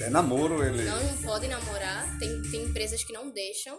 É 0.03 0.09
namoro, 0.09 0.65
ele. 0.65 0.85
Não, 0.85 1.05
não 1.05 1.23
podem 1.23 1.51
namorar. 1.51 2.19
Tem, 2.19 2.43
tem 2.51 2.65
empresas 2.65 3.05
que 3.05 3.13
não 3.13 3.31
deixam. 3.31 3.79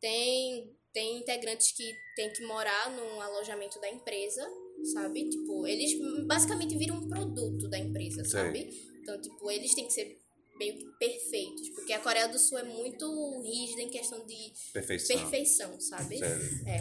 Tem, 0.00 0.70
tem 0.92 1.18
integrantes 1.18 1.72
que 1.72 1.92
tem 2.14 2.32
que 2.32 2.46
morar 2.46 2.90
num 2.90 3.20
alojamento 3.20 3.80
da 3.80 3.90
empresa, 3.90 4.46
sabe? 4.92 5.28
Tipo, 5.28 5.66
eles 5.66 5.90
basicamente 6.24 6.76
viram 6.76 6.98
um 6.98 7.08
produto 7.08 7.68
da 7.68 7.78
empresa, 7.78 8.24
Sei. 8.24 8.30
sabe? 8.30 8.93
Então, 9.04 9.20
tipo, 9.20 9.50
eles 9.50 9.74
têm 9.74 9.86
que 9.86 9.92
ser 9.92 10.18
meio 10.58 10.78
que 10.78 10.84
perfeitos. 10.98 11.68
Porque 11.74 11.92
a 11.92 11.98
Coreia 12.00 12.26
do 12.26 12.38
Sul 12.38 12.58
é 12.58 12.62
muito 12.62 13.42
rígida 13.42 13.82
em 13.82 13.90
questão 13.90 14.24
de 14.26 14.52
Perfeição. 14.72 15.18
perfeição, 15.18 15.78
sabe? 15.80 16.18
Sério. 16.18 16.60
É. 16.66 16.76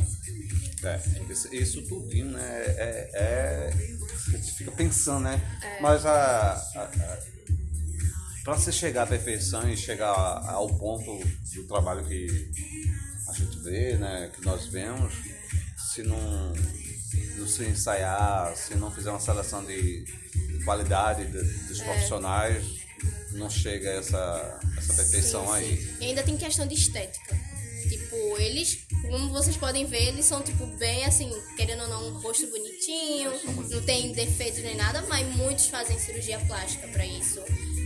É, 0.85 1.31
isso, 1.31 1.53
isso 1.53 1.81
tudinho, 1.87 2.31
né? 2.31 2.63
É, 2.77 3.09
é, 3.13 3.73
a 3.73 4.37
gente 4.37 4.51
fica 4.53 4.71
pensando, 4.71 5.23
né? 5.25 5.41
É. 5.61 5.81
Mas 5.81 6.05
a, 6.05 6.53
a, 6.53 6.83
a 6.83 7.33
para 8.43 8.55
você 8.55 8.71
chegar 8.71 9.03
à 9.03 9.07
perfeição 9.07 9.69
e 9.69 9.77
chegar 9.77 10.11
ao 10.13 10.67
ponto 10.77 11.17
do 11.55 11.63
trabalho 11.67 12.05
que 12.05 12.27
a 13.29 13.33
gente 13.33 13.57
vê, 13.59 13.97
né? 13.97 14.31
Que 14.33 14.45
nós 14.45 14.67
vemos, 14.67 15.13
se 15.93 16.03
não, 16.03 16.53
não 17.37 17.47
se 17.47 17.63
ensaiar, 17.65 18.55
se 18.57 18.75
não 18.75 18.91
fizer 18.91 19.09
uma 19.09 19.19
seleção 19.21 19.63
de 19.65 20.03
qualidade 20.63 21.25
de- 21.25 21.43
dos 21.67 21.79
É. 21.79 21.83
profissionais, 21.83 22.63
não 23.31 23.49
chega 23.49 23.89
a 23.89 23.93
essa, 23.95 24.59
essa 24.77 24.93
perfeição 24.93 25.45
Sim, 25.47 25.53
aí. 25.53 25.77
sim. 25.77 25.97
E 26.01 26.05
ainda 26.05 26.23
tem 26.23 26.37
questão 26.37 26.65
de 26.67 26.75
estética. 26.75 27.37
Tipo, 27.89 28.15
eles, 28.39 28.79
como 29.01 29.29
vocês 29.29 29.57
podem 29.57 29.85
ver, 29.85 30.07
eles 30.07 30.25
são, 30.25 30.41
tipo, 30.41 30.65
bem 30.77 31.03
assim, 31.05 31.29
querendo 31.57 31.83
ou 31.83 31.89
não, 31.89 32.07
um 32.09 32.19
rosto 32.21 32.47
bonitinho, 32.47 33.31
não 33.69 33.81
tem 33.81 34.13
defeitos 34.13 34.63
nem 34.63 34.75
nada, 34.75 35.01
mas 35.09 35.27
muitos 35.35 35.67
fazem 35.67 35.99
cirurgia 35.99 36.39
plástica 36.47 36.87
pra 36.87 37.05
isso. 37.05 37.41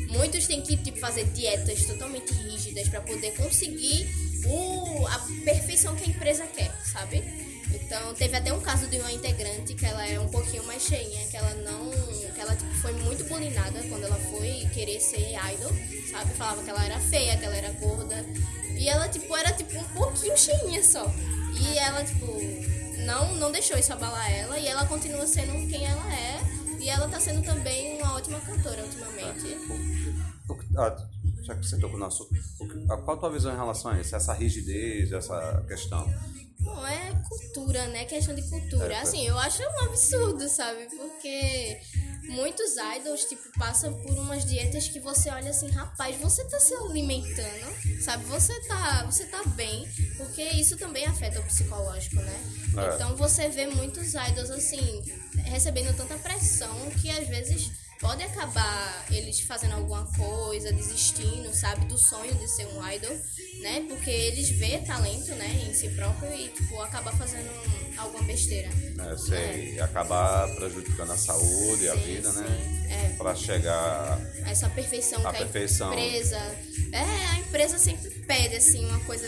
Muitos 0.10 0.46
têm 0.48 0.62
que, 0.62 0.78
tipo, 0.78 1.00
fazer 1.00 1.26
dietas 1.26 1.84
totalmente 1.86 2.32
rígidas 2.34 2.88
pra 2.90 3.02
poder 3.02 3.32
conseguir 3.36 4.08
o, 4.46 5.06
a 5.08 5.20
perfeição 5.44 5.96
que 5.96 6.04
a 6.04 6.08
empresa 6.08 6.46
quer, 6.48 6.72
sabe? 6.86 7.24
Então, 7.88 8.14
teve 8.14 8.36
até 8.36 8.52
um 8.52 8.60
caso 8.60 8.86
de 8.88 9.00
uma 9.00 9.12
integrante 9.12 9.74
que 9.74 9.86
ela 9.86 10.06
é 10.06 10.20
um 10.20 10.28
pouquinho 10.28 10.62
mais 10.66 10.84
cheinha, 10.84 11.26
que 11.28 11.38
ela 11.38 11.54
não. 11.56 11.90
que 12.36 12.40
ela 12.42 12.54
tipo, 12.56 12.72
foi 12.76 12.92
muito 12.92 13.24
bulinada 13.24 13.82
quando 13.90 14.04
ela 14.04 14.20
foi 14.30 14.68
querer 14.74 15.00
ser 15.00 15.32
idol, 15.54 15.72
sabe? 16.12 16.34
Falava 16.34 16.62
que 16.62 16.70
ela 16.70 16.86
era 16.86 17.00
feia, 17.00 17.38
que 17.38 17.46
ela 17.46 17.56
era 17.56 17.72
gorda. 17.80 18.26
E 18.78 18.88
ela, 18.90 19.08
tipo, 19.08 19.36
era 19.36 19.54
tipo 19.54 19.76
um 19.80 19.84
pouquinho 19.86 20.38
cheinha 20.38 20.84
só. 20.84 21.10
E 21.60 21.78
ela, 21.80 22.04
tipo, 22.04 22.28
não, 23.06 23.34
não 23.36 23.52
deixou 23.54 23.78
isso 23.78 23.92
abalar 23.94 24.30
ela 24.32 24.60
e 24.60 24.68
ela 24.68 24.86
continua 24.86 25.26
sendo 25.26 25.54
quem 25.70 25.86
ela 25.86 26.14
é. 26.14 26.42
E 26.80 26.90
ela 26.90 27.08
tá 27.08 27.20
sendo 27.22 27.42
também 27.44 28.00
uma 28.02 28.16
ótima 28.16 28.40
cantora 28.42 28.84
ultimamente. 28.84 29.42
Que- 30.48 30.78
ah, 30.78 30.96
já 31.44 31.56
que 31.56 31.66
você 31.66 31.78
tocou 31.80 31.98
no 31.98 32.06
assunto, 32.06 32.30
o 32.60 32.68
que- 32.68 32.92
a- 32.92 32.98
qual 32.98 33.18
a 33.18 33.20
tua 33.20 33.32
visão 33.32 33.52
em 33.54 33.58
relação 33.58 33.92
a 33.92 34.00
isso? 34.00 34.16
Essa 34.16 34.34
rigidez, 34.34 35.12
essa 35.12 35.64
questão? 35.68 36.06
Bom, 36.60 36.86
é 36.88 37.12
cultura, 37.28 37.88
né? 37.88 38.06
Questão 38.06 38.36
de 38.36 38.42
cultura. 38.44 38.94
É, 38.94 39.00
Assim, 39.00 39.26
eu 39.26 39.38
acho 39.38 39.62
um 39.64 39.80
absurdo, 39.86 40.48
sabe? 40.50 40.88
Porque 40.96 41.80
muitos 42.30 42.76
idols, 42.98 43.26
tipo, 43.26 43.50
passam 43.58 43.94
por 44.02 44.14
umas 44.18 44.44
dietas 44.46 44.88
que 44.88 45.00
você 45.00 45.30
olha 45.30 45.50
assim, 45.50 45.70
rapaz, 45.70 46.16
você 46.18 46.44
tá 46.46 46.60
se 46.60 46.74
alimentando, 46.74 48.02
sabe? 48.02 48.26
Você 48.26 48.60
tá, 48.68 49.04
você 49.06 49.26
tá 49.26 49.44
bem, 49.56 49.88
porque 50.18 50.44
isso 50.44 50.78
também 50.78 51.06
afeta 51.06 51.40
o 51.40 51.44
psicológico, 51.44 52.18
né? 52.18 52.44
É. 52.78 52.96
Então 52.96 53.16
você 53.16 53.48
vê 53.50 53.68
muitos 53.68 54.14
idols, 54.14 54.50
assim, 54.52 55.04
recebendo 55.46 55.96
tanta 55.96 56.18
pressão 56.18 56.76
que 57.02 57.10
às 57.10 57.28
vezes 57.28 57.72
pode 58.00 58.24
acabar 58.24 59.06
eles 59.12 59.40
fazendo 59.42 59.74
alguma 59.74 60.06
coisa, 60.16 60.72
desistindo, 60.72 61.54
sabe, 61.54 61.86
do 61.86 61.98
sonho 61.98 62.34
de 62.36 62.48
ser 62.48 62.66
um 62.68 62.88
idol, 62.92 63.16
né? 63.62 63.86
Porque 63.90 64.10
eles 64.10 64.50
vê 64.50 64.78
talento, 64.80 65.32
né, 65.36 65.66
em 65.68 65.74
si 65.74 65.90
próprio 65.90 66.34
e, 66.34 66.48
tipo, 66.50 66.80
acaba 66.82 67.12
fazendo 67.12 67.50
alguma 67.98 68.24
besteira. 68.24 68.70
Né, 68.70 69.16
sei, 69.18 69.80
acabar 69.80 70.48
prejudicando 70.56 71.12
a 71.12 71.18
saúde, 71.18 71.90
a 71.90 71.94
Sim, 71.94 72.00
vida, 72.02 72.32
sim. 72.32 72.40
né? 72.42 72.88
É. 72.90 73.18
Pra 73.18 73.36
chegar. 73.36 74.20
Essa 74.46 74.70
perfeição 74.70 75.26
A 75.28 75.32
que 75.34 75.40
perfeição. 75.40 75.90
a 75.92 75.96
empresa... 75.96 76.38
É, 76.94 77.26
a 77.34 77.40
empresa 77.40 77.78
sempre 77.78 78.10
pede, 78.10 78.56
assim, 78.56 78.86
uma 78.86 79.00
coisa 79.02 79.28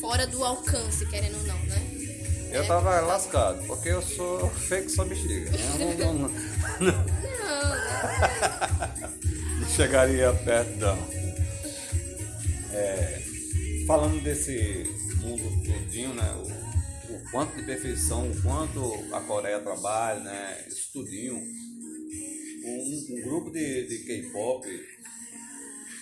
fora 0.00 0.26
do 0.26 0.42
alcance, 0.44 1.04
querendo 1.06 1.36
ou 1.38 1.42
não, 1.46 1.58
né? 1.66 1.94
Eu 2.50 2.66
tava 2.66 2.98
lascado, 3.00 3.62
porque 3.66 3.90
eu 3.90 4.00
sou 4.00 4.48
fake 4.48 4.88
só 4.90 5.04
bexiga. 5.04 5.50
né? 5.50 5.58
Eu 5.98 6.14
não, 6.14 6.14
não, 6.14 6.28
não, 6.80 7.37
Não 9.60 9.68
chegaria 9.70 10.32
perto, 10.32 10.76
não. 10.76 10.98
É, 12.72 13.22
falando 13.86 14.22
desse 14.22 14.84
mundo 15.22 15.44
todinho, 15.64 16.14
né? 16.14 16.30
O, 16.34 17.14
o 17.14 17.30
quanto 17.30 17.56
de 17.56 17.62
perfeição, 17.62 18.30
o 18.30 18.42
quanto 18.42 19.14
a 19.14 19.20
Coreia 19.20 19.60
trabalha, 19.60 20.20
né? 20.20 20.64
Isso 20.68 20.92
tudinho. 20.92 21.36
um, 21.36 23.06
um 23.10 23.22
grupo 23.22 23.50
de, 23.50 23.86
de 23.86 23.98
K-pop, 24.04 24.68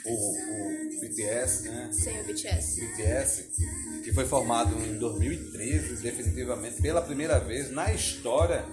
o, 0.04 0.96
o 0.96 1.00
BTS, 1.00 1.68
né? 1.68 1.90
Sim, 1.92 2.20
o 2.20 2.24
BTS. 2.24 2.80
BTS, 2.80 3.50
que 4.04 4.12
foi 4.12 4.24
formado 4.24 4.74
em 4.84 4.98
2013, 4.98 6.02
definitivamente, 6.02 6.80
pela 6.80 7.02
primeira 7.02 7.38
vez 7.38 7.70
na 7.70 7.92
história. 7.92 8.64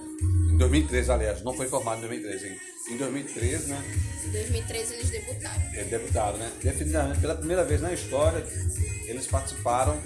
Em 0.52 0.58
2013, 0.58 1.12
aliás, 1.12 1.44
não 1.44 1.54
foi 1.54 1.68
formado 1.68 1.98
em 2.06 2.08
2013. 2.08 2.48
Em, 2.90 2.94
em 2.94 2.98
2013, 2.98 3.68
né? 3.70 3.84
Em 4.26 4.32
2013 4.32 4.94
eles 4.94 5.10
debutaram. 5.10 5.62
Eles 5.74 5.90
debutaram, 5.90 6.38
né? 6.38 6.52
Definitivamente, 6.62 7.20
pela 7.20 7.36
primeira 7.36 7.64
vez 7.64 7.82
na 7.82 7.92
história, 7.94 8.46
eles 9.06 9.28
participaram 9.28 10.00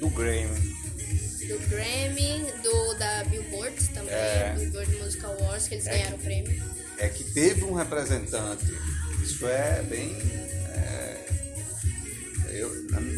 do 0.00 0.08
Grammy. 0.10 0.76
Do 1.48 1.58
Grammy, 1.68 2.44
do, 2.62 2.94
da 2.94 3.24
Billboard 3.24 3.88
também, 3.90 4.12
É. 4.14 4.54
Billboard 4.58 4.96
Music 4.96 5.24
Awards, 5.24 5.68
que 5.68 5.74
eles 5.74 5.84
ganharam 5.84 6.16
o 6.16 6.18
prêmio. 6.18 6.62
É 6.98 7.08
que 7.08 7.24
teve 7.24 7.64
um 7.64 7.74
representante. 7.74 8.64
Isso 9.22 9.46
é 9.46 9.82
bem. 9.82 10.16
é, 10.74 11.26
eu, 12.50 12.68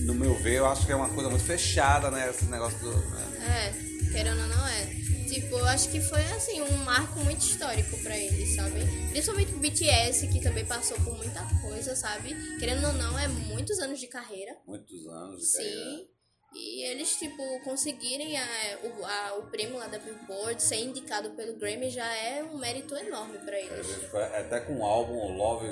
no 0.05 0.15
meu 0.15 0.35
ver, 0.35 0.57
eu 0.57 0.67
acho 0.67 0.85
que 0.85 0.93
é 0.93 0.97
uma 0.97 1.09
coisa 1.09 1.31
muito 1.31 1.45
fechada, 1.45 2.11
né? 2.11 2.29
Esse 2.31 2.45
negócio 2.47 2.79
do. 2.81 2.91
né? 2.91 3.27
É, 3.41 3.98
querendo 4.13 4.41
ou 4.41 4.49
não 4.49 4.67
é. 4.67 4.87
Tipo, 5.29 5.59
eu 5.59 5.67
acho 5.67 5.91
que 5.91 6.01
foi 6.01 6.23
assim, 6.33 6.61
um 6.61 6.77
marco 6.85 7.21
muito 7.21 7.41
histórico 7.41 8.03
pra 8.03 8.17
eles, 8.17 8.55
sabe? 8.55 8.81
Principalmente 9.11 9.53
o 9.53 9.59
BTS, 9.59 10.27
que 10.29 10.41
também 10.41 10.65
passou 10.65 10.97
por 11.01 11.17
muita 11.17 11.43
coisa, 11.61 11.95
sabe? 11.95 12.35
Querendo 12.59 12.87
ou 12.87 12.93
não, 12.95 13.19
é 13.19 13.29
muitos 13.29 13.79
anos 13.79 14.01
de 14.01 14.07
carreira. 14.07 14.57
Muitos 14.67 15.07
anos 15.07 15.43
de 15.43 15.53
carreira. 15.53 15.85
Sim. 15.85 16.09
E 16.55 16.83
eles, 16.87 17.15
tipo, 17.17 17.61
conseguirem 17.63 18.39
a, 18.39 18.47
o, 18.83 19.05
a, 19.05 19.39
o 19.39 19.51
prêmio 19.51 19.77
lá 19.77 19.87
da 19.87 19.99
Billboard, 19.99 20.63
ser 20.63 20.77
indicado 20.77 21.31
pelo 21.33 21.59
Grammy 21.59 21.91
já 21.91 22.11
é 22.17 22.43
um 22.43 22.57
mérito 22.57 22.97
enorme 22.97 23.39
pra 23.39 23.59
eles. 23.59 23.87
Até 24.15 24.61
com 24.61 24.79
o 24.79 24.85
álbum 24.87 25.37
Love 25.37 25.67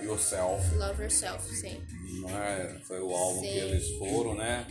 Yourself. 0.00 0.74
Love 0.76 1.02
Yourself, 1.02 1.54
sim. 1.54 1.82
Não 2.20 2.30
é? 2.30 2.80
Foi 2.86 3.00
o 3.00 3.14
álbum 3.14 3.40
Sim. 3.40 3.46
que 3.46 3.58
eles 3.58 3.90
foram, 3.98 4.34
né? 4.34 4.66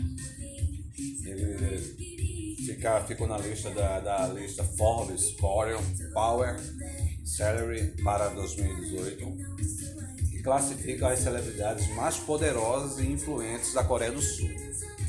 Ele 0.97 2.55
fica, 2.65 3.01
ficou 3.01 3.27
na 3.27 3.37
lista 3.37 3.69
da, 3.71 3.99
da 3.99 4.27
lista 4.27 4.63
Forbes 4.63 5.31
Power, 5.31 5.77
Power 6.13 6.59
Salary 7.23 7.93
para 8.03 8.29
2018, 8.29 9.37
que 10.31 10.41
classifica 10.41 11.09
as 11.09 11.19
celebridades 11.19 11.87
mais 11.95 12.17
poderosas 12.17 12.99
e 12.99 13.07
influentes 13.11 13.73
da 13.73 13.83
Coreia 13.83 14.11
do 14.11 14.21
Sul. 14.21 14.49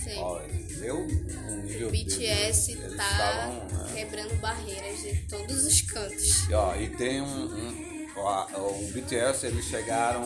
Sim. 0.03 0.77
Deu 0.81 0.99
um 0.99 1.63
nível 1.63 1.89
O 1.89 1.91
BTS 1.91 2.73
eles 2.73 2.97
tá 2.97 3.11
estavam, 3.11 3.55
né? 3.55 3.93
quebrando 3.95 4.41
barreiras 4.41 5.01
de 5.01 5.17
todos 5.29 5.65
os 5.65 5.81
cantos. 5.81 6.49
E, 6.49 6.55
ó, 6.55 6.77
e 6.77 6.89
tem 6.91 7.21
um. 7.21 7.27
um 7.27 8.07
ó, 8.17 8.47
o 8.71 8.89
BTS, 8.93 9.47
eles 9.47 9.65
chegaram. 9.65 10.23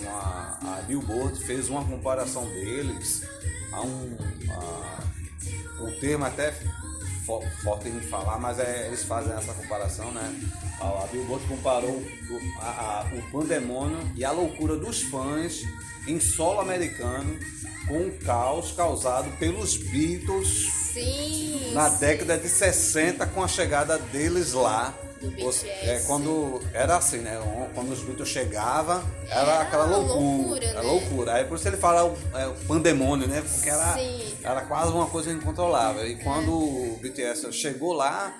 Uma, 0.00 0.58
a 0.62 0.82
Billboard 0.86 1.44
fez 1.44 1.68
uma 1.68 1.84
comparação 1.84 2.48
deles 2.50 3.22
a 3.72 3.80
um. 3.82 4.16
A, 4.50 4.98
um 5.80 5.92
termo 6.00 6.24
até 6.24 6.52
fo- 7.24 7.42
forte 7.62 7.88
em 7.88 8.00
falar, 8.00 8.38
mas 8.40 8.58
é, 8.58 8.88
eles 8.88 9.04
fazem 9.04 9.32
essa 9.32 9.52
comparação, 9.54 10.10
né? 10.10 10.40
A, 10.80 11.04
a 11.04 11.06
Billboard 11.12 11.46
comparou 11.46 11.90
o, 12.00 12.60
a, 12.60 12.66
a- 12.66 13.10
o 13.14 13.22
pandemônio 13.30 13.98
e 14.16 14.24
a 14.24 14.32
loucura 14.32 14.76
dos 14.76 15.02
fãs 15.02 15.62
em 16.06 16.18
solo 16.18 16.60
americano 16.60 17.38
com 17.86 17.98
o 18.08 18.18
caos 18.18 18.72
causado 18.72 19.30
pelos 19.38 19.76
Beatles 19.76 20.68
Sim. 20.92 21.70
na 21.74 21.88
sim. 21.90 21.98
década 22.00 22.36
de 22.38 22.48
60 22.48 23.24
com 23.28 23.42
a 23.42 23.48
chegada 23.48 23.98
deles 23.98 24.52
lá. 24.52 24.92
Do 25.20 25.30
BTS. 25.30 25.66
É, 25.66 26.00
quando 26.06 26.60
era 26.72 26.96
assim, 26.96 27.18
né? 27.18 27.36
Quando 27.74 27.92
os 27.92 28.00
Beatles 28.00 28.28
chegavam, 28.28 29.02
era, 29.28 29.40
Era 29.40 29.60
aquela 29.60 29.84
loucura. 29.84 30.14
loucura, 30.14 30.64
era 30.64 30.82
né? 30.82 30.88
loucura. 30.88 31.34
Aí 31.34 31.44
por 31.44 31.56
isso 31.58 31.66
ele 31.68 31.76
fala 31.76 32.04
o, 32.04 32.16
é, 32.36 32.46
o 32.46 32.54
pandemônio, 32.66 33.26
né? 33.26 33.42
Porque 33.42 33.68
era, 33.68 33.94
Sim. 33.94 34.36
era 34.44 34.60
quase 34.62 34.92
uma 34.92 35.06
coisa 35.06 35.32
incontrolável. 35.32 36.06
E 36.06 36.16
quando 36.22 36.52
o 36.52 36.98
BTS 37.02 37.52
chegou 37.52 37.92
lá, 37.92 38.32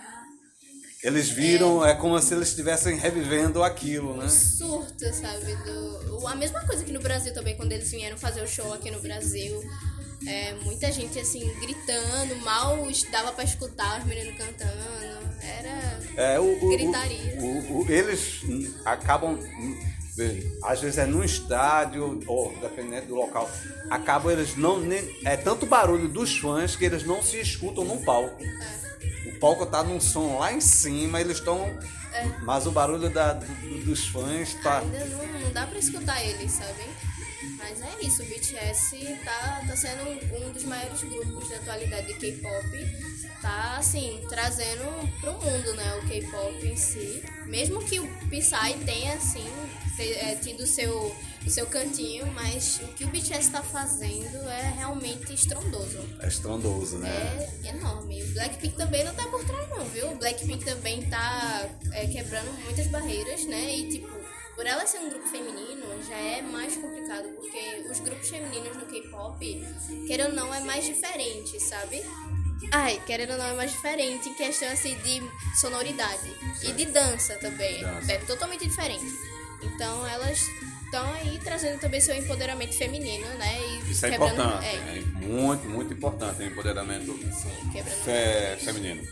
eles 1.03 1.29
viram, 1.31 1.85
é, 1.85 1.95
como 1.95 2.21
se 2.21 2.35
eles 2.35 2.49
estivessem 2.49 2.97
revivendo 2.97 3.63
aquilo, 3.63 4.17
né? 4.17 4.29
surto, 4.29 5.13
sabe? 5.15 5.55
Do, 5.57 6.27
a 6.27 6.35
mesma 6.35 6.61
coisa 6.67 6.85
que 6.85 6.93
no 6.93 7.01
Brasil 7.01 7.33
também, 7.33 7.57
quando 7.57 7.73
eles 7.73 7.91
vieram 7.91 8.17
fazer 8.19 8.43
o 8.43 8.47
show 8.49 8.73
aqui 8.73 8.91
no 8.91 9.01
Brasil. 9.01 9.63
É, 10.27 10.53
muita 10.65 10.91
gente 10.93 11.19
assim 11.19 11.49
gritando, 11.61 12.37
mal 12.45 12.77
dava 13.11 13.33
pra 13.33 13.45
escutar 13.45 14.01
os 14.01 14.05
meninos 14.07 14.37
cantando. 14.37 14.73
Era. 15.41 16.01
É, 16.17 16.41
o, 16.41 16.69
Gritaria. 16.71 17.37
o- 17.41 17.81
o- 17.83 17.87
eles 17.91 18.41
acabam, 18.85 19.35
hum, 19.35 19.81
às 20.65 20.81
vezes 20.81 20.99
é 20.99 21.07
num 21.07 21.23
estádio, 21.23 22.21
ou 22.27 22.53
dependendo 22.61 23.07
do 23.07 23.15
local, 23.15 23.49
acabam 23.89 24.33
eles 24.33 24.57
não. 24.57 24.81
Nem, 24.81 25.17
é 25.25 25.37
tanto 25.37 25.65
barulho 25.65 26.09
dos 26.09 26.37
fãs 26.39 26.75
que 26.75 26.85
eles 26.85 27.05
não 27.05 27.23
se 27.23 27.39
escutam 27.41 27.85
no 27.85 28.03
palco. 28.05 28.43
O 29.27 29.39
palco 29.39 29.65
tá 29.67 29.83
num 29.85 30.01
som 30.01 30.39
lá 30.39 30.53
em 30.53 30.61
cima, 30.61 31.21
eles 31.21 31.39
estão. 31.39 31.79
Mas 32.43 32.67
o 32.67 32.73
barulho 32.73 33.09
da, 33.09 33.35
do- 33.35 33.85
dos 33.85 34.07
fãs 34.09 34.55
tá. 34.63 34.81
Ainda 34.81 35.05
não, 35.05 35.27
não 35.41 35.53
dá 35.53 35.67
pra 35.67 35.79
escutar 35.79 36.21
eles, 36.25 36.51
sabe? 36.51 36.83
Mas 37.57 37.81
é 37.81 38.05
isso, 38.05 38.23
o 38.23 38.27
BTS 38.27 39.19
tá, 39.25 39.65
tá 39.67 39.77
sendo 39.77 40.11
um, 40.11 40.53
dos 40.53 40.65
maiores 40.65 41.01
grupos 41.03 41.49
da 41.49 41.57
atualidade 41.57 42.07
de 42.07 42.15
K-pop. 42.15 43.19
Tá, 43.41 43.77
assim, 43.77 44.21
trazendo 44.29 44.85
pro 45.21 45.33
mundo, 45.33 45.75
né, 45.75 45.95
o 45.97 46.09
K-pop 46.09 46.67
em 46.67 46.77
si. 46.77 47.23
Mesmo 47.47 47.83
que 47.85 48.01
o 48.01 48.07
Psy 48.29 48.85
tenha, 48.85 49.15
assim, 49.15 49.47
é, 50.01 50.35
tido 50.37 50.63
o 50.63 50.67
seu, 50.67 51.15
seu 51.47 51.67
cantinho, 51.67 52.27
mas 52.33 52.81
o 52.83 52.89
que 52.89 53.05
o 53.05 53.09
BTS 53.09 53.51
tá 53.51 53.63
fazendo 53.63 54.37
é 54.49 54.73
realmente 54.77 55.33
estrondoso. 55.33 55.99
É 56.21 56.29
estrondoso, 56.29 56.99
né? 56.99 57.09
É 57.65 57.69
enorme. 57.71 58.23
O 58.23 58.33
Blackpink 58.33 58.77
também 58.77 59.05
não 59.05 59.15
tá 59.15 59.25
por 59.27 59.45
trás 59.45 59.69
não, 59.71 59.85
viu? 59.87 60.11
O 60.13 60.17
Blackpink 60.17 60.65
também 60.65 61.03
tá 61.09 61.69
é, 61.93 62.07
quebrando 62.07 62.53
muitas 62.65 62.87
barreiras, 62.89 63.45
né? 63.47 63.75
E 63.77 63.89
tipo, 63.89 64.09
por 64.59 64.67
ela 64.67 64.85
ser 64.89 64.99
um 64.99 65.09
grupo 65.09 65.25
feminino, 65.29 65.87
já 66.09 66.17
é 66.17 66.43
mais 66.43 66.75
complicado, 66.77 67.29
porque 67.37 67.87
os 67.89 68.01
grupos 68.01 68.29
femininos 68.29 68.77
no 68.77 68.87
K-pop, 68.87 69.65
querendo 70.09 70.31
ou 70.31 70.35
não, 70.35 70.53
é 70.53 70.59
mais 70.63 70.85
diferente, 70.85 71.61
sabe? 71.61 72.03
Ai, 72.73 73.01
querendo 73.07 73.31
ou 73.35 73.39
não, 73.39 73.47
é 73.47 73.55
mais 73.55 73.71
diferente 73.71 74.29
em 74.29 74.35
questão 74.35 74.69
assim 74.69 74.97
de 74.99 75.23
sonoridade. 75.61 76.35
E 76.65 76.73
de 76.73 76.87
dança 76.87 77.35
também. 77.37 77.81
Dança. 77.81 78.13
É 78.13 78.19
totalmente 78.19 78.67
diferente. 78.67 79.05
Então 79.63 80.05
elas 80.09 80.41
estão 80.87 81.09
aí 81.15 81.39
trazendo 81.45 81.79
também 81.79 82.01
seu 82.01 82.17
empoderamento 82.17 82.77
feminino, 82.77 83.29
né? 83.39 83.61
E 83.87 83.93
Isso 83.93 84.07
é 84.07 84.09
importante. 84.17 84.67
É, 84.67 84.75
É 84.99 85.01
muito, 85.25 85.69
muito 85.69 85.93
importante 85.95 86.43
o 86.43 86.47
empoderamento 86.47 87.17
sim, 87.33 87.83
fe- 88.05 88.57
feminino. 88.65 89.07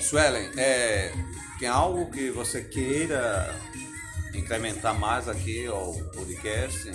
Suelen, 0.00 0.50
é, 0.56 1.12
tem 1.60 1.68
algo 1.68 2.10
que 2.10 2.28
você 2.32 2.60
queira 2.64 3.54
incrementar 4.34 4.98
mais 4.98 5.28
aqui 5.28 5.66
ao 5.66 5.92
podcast? 6.14 6.90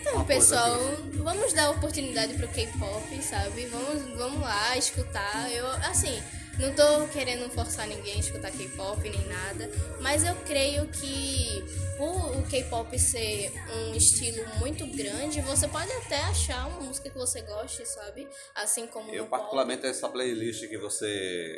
Então, 0.00 0.24
pessoal, 0.24 0.78
que 1.10 1.18
vamos 1.18 1.52
dar 1.52 1.70
oportunidade 1.70 2.34
pro 2.34 2.48
K-pop, 2.48 3.22
sabe? 3.22 3.66
Vamos, 3.66 4.18
vamos 4.18 4.40
lá 4.40 4.76
escutar. 4.76 5.50
Eu, 5.52 5.66
assim, 5.88 6.20
não 6.58 6.74
tô 6.74 7.06
querendo 7.08 7.48
forçar 7.50 7.86
ninguém 7.86 8.14
a 8.16 8.18
escutar 8.18 8.50
K-pop 8.50 9.00
nem 9.08 9.26
nada, 9.28 9.70
mas 10.00 10.24
eu 10.24 10.34
creio 10.44 10.86
que 10.88 11.62
por 11.96 12.36
o 12.38 12.42
K-pop 12.48 12.98
ser 12.98 13.52
um 13.76 13.94
estilo 13.94 14.44
muito 14.58 14.84
grande, 14.88 15.40
você 15.42 15.68
pode 15.68 15.92
até 15.92 16.16
achar 16.22 16.66
uma 16.66 16.80
música 16.80 17.08
que 17.08 17.16
você 17.18 17.40
goste, 17.42 17.86
sabe? 17.86 18.26
Assim 18.56 18.86
como 18.88 19.10
Eu, 19.12 19.24
no 19.24 19.28
pop. 19.30 19.38
particularmente, 19.38 19.86
essa 19.86 20.08
playlist 20.08 20.66
que 20.68 20.78
você 20.78 21.56